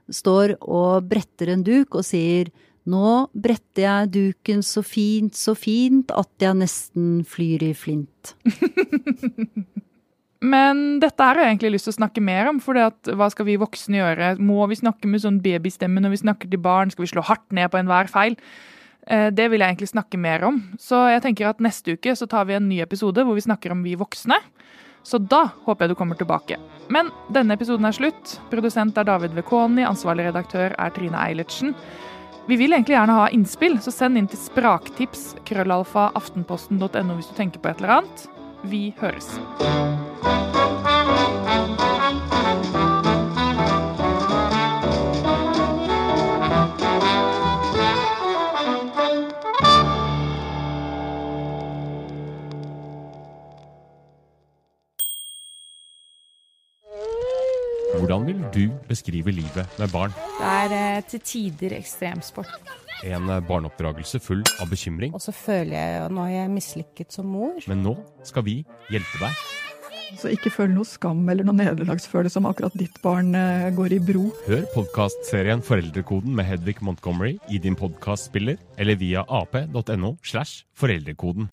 står 0.09 0.55
og 0.61 1.07
bretter 1.11 1.53
en 1.53 1.65
duk 1.65 1.99
og 1.99 2.05
sier 2.07 2.49
nå 2.89 3.27
bretter 3.37 3.83
jeg 3.83 4.09
duken 4.15 4.63
så 4.65 4.81
fint, 4.81 5.35
så 5.37 5.53
fint 5.53 6.09
at 6.17 6.31
jeg 6.41 6.57
nesten 6.57 7.21
flyr 7.29 7.67
i 7.67 7.75
flint. 7.77 8.33
Men 10.41 10.99
dette 11.01 11.21
her 11.21 11.37
har 11.37 11.45
jeg 11.45 11.55
egentlig 11.55 11.75
lyst 11.75 11.85
til 11.85 11.93
å 11.93 11.99
snakke 11.99 12.21
mer 12.25 12.49
om. 12.49 12.59
For 12.63 12.73
hva 12.73 13.27
skal 13.29 13.45
vi 13.45 13.59
voksne 13.61 13.99
gjøre? 13.99 14.33
Må 14.41 14.65
vi 14.71 14.79
snakke 14.79 15.09
med 15.09 15.21
sånn 15.21 15.41
babystemme 15.43 16.01
når 16.01 16.15
vi 16.15 16.21
snakker 16.23 16.49
til 16.49 16.61
barn? 16.61 16.89
Skal 16.93 17.05
vi 17.05 17.11
slå 17.13 17.23
hardt 17.27 17.45
ned 17.53 17.69
på 17.69 17.77
enhver 17.81 18.09
feil? 18.09 18.37
Eh, 19.07 19.29
Det 19.29 19.49
vil 19.51 19.61
jeg 19.61 19.75
egentlig 19.75 19.93
snakke 19.93 20.17
mer 20.17 20.43
om. 20.49 20.57
Så 20.81 20.97
jeg 21.13 21.21
tenker 21.21 21.49
at 21.49 21.61
neste 21.61 21.93
uke 21.93 22.15
så 22.17 22.27
tar 22.27 22.45
vi 22.49 22.57
en 22.57 22.67
ny 22.69 22.81
episode 22.81 23.21
hvor 23.21 23.37
vi 23.37 23.45
snakker 23.45 23.71
om 23.71 23.83
vi 23.83 23.95
voksne. 23.95 24.39
Så 25.03 25.17
da 25.17 25.47
håper 25.65 25.85
jeg 25.85 25.93
du 25.93 25.95
kommer 25.97 26.17
tilbake. 26.17 26.57
Men 26.89 27.09
denne 27.33 27.53
episoden 27.53 27.85
er 27.85 27.95
slutt. 27.97 28.39
Produsent 28.51 28.97
er 28.97 29.05
David 29.05 29.33
Vekoni, 29.37 29.85
ansvarlig 29.85 30.27
redaktør 30.29 30.75
er 30.77 30.89
Trine 30.93 31.17
Eilertsen. 31.17 31.73
Vi 32.47 32.57
vil 32.57 32.73
egentlig 32.73 32.97
gjerne 32.97 33.13
ha 33.13 33.29
innspill, 33.29 33.77
så 33.81 33.93
send 33.93 34.17
inn 34.17 34.27
til 34.29 34.41
spraktips 34.41 35.35
krøllalfa 35.45 36.09
aftenposten.no 36.17 37.17
hvis 37.17 37.29
du 37.29 37.35
tenker 37.37 37.61
på 37.61 37.69
et 37.69 37.81
eller 37.81 37.99
annet. 38.01 38.27
Vi 38.63 38.93
høres. 38.97 39.39
Hvordan 57.97 58.25
vil 58.25 58.45
du 58.53 58.73
beskrive 58.87 59.31
livet 59.31 59.67
med 59.79 59.87
barn? 59.93 60.13
Det 60.39 60.47
er 60.47 60.97
eh, 60.97 61.03
til 61.09 61.19
tider 61.19 61.77
ekstremsport. 61.77 62.80
En 63.07 63.29
eh, 63.29 63.41
barneoppdragelse 63.47 64.21
full 64.21 64.43
av 64.61 64.69
bekymring. 64.71 65.15
Og 65.15 65.23
så 65.23 65.33
føler 65.35 65.75
jeg 65.77 65.97
jo 65.97 66.11
nå 66.15 66.27
er 66.27 66.35
jeg 66.35 66.53
mislykket 66.53 67.17
som 67.17 67.29
mor. 67.31 67.57
Men 67.71 67.83
nå 67.85 67.95
skal 68.27 68.45
vi 68.47 68.61
hjelpe 68.93 69.23
deg. 69.23 69.43
Så 70.19 70.27
ikke 70.33 70.51
føl 70.51 70.73
noe 70.73 70.87
skam 70.87 71.23
eller 71.31 71.47
noe 71.47 71.55
nederlagsfølelse 71.55 72.41
om 72.41 72.49
akkurat 72.49 72.75
ditt 72.77 72.97
barn 73.03 73.31
eh, 73.37 73.69
går 73.75 73.95
i 73.95 74.01
bro. 74.11 74.27
Hør 74.47 74.67
podkastserien 74.75 75.63
Foreldrekoden 75.65 76.35
med 76.35 76.49
Hedvig 76.49 76.81
Montgomery 76.83 77.37
i 77.49 77.61
din 77.63 77.79
podkastspiller 77.79 78.59
eller 78.77 78.99
via 78.99 79.23
ap.no 79.31 80.15
slash 80.27 80.65
foreldrekoden. 80.77 81.49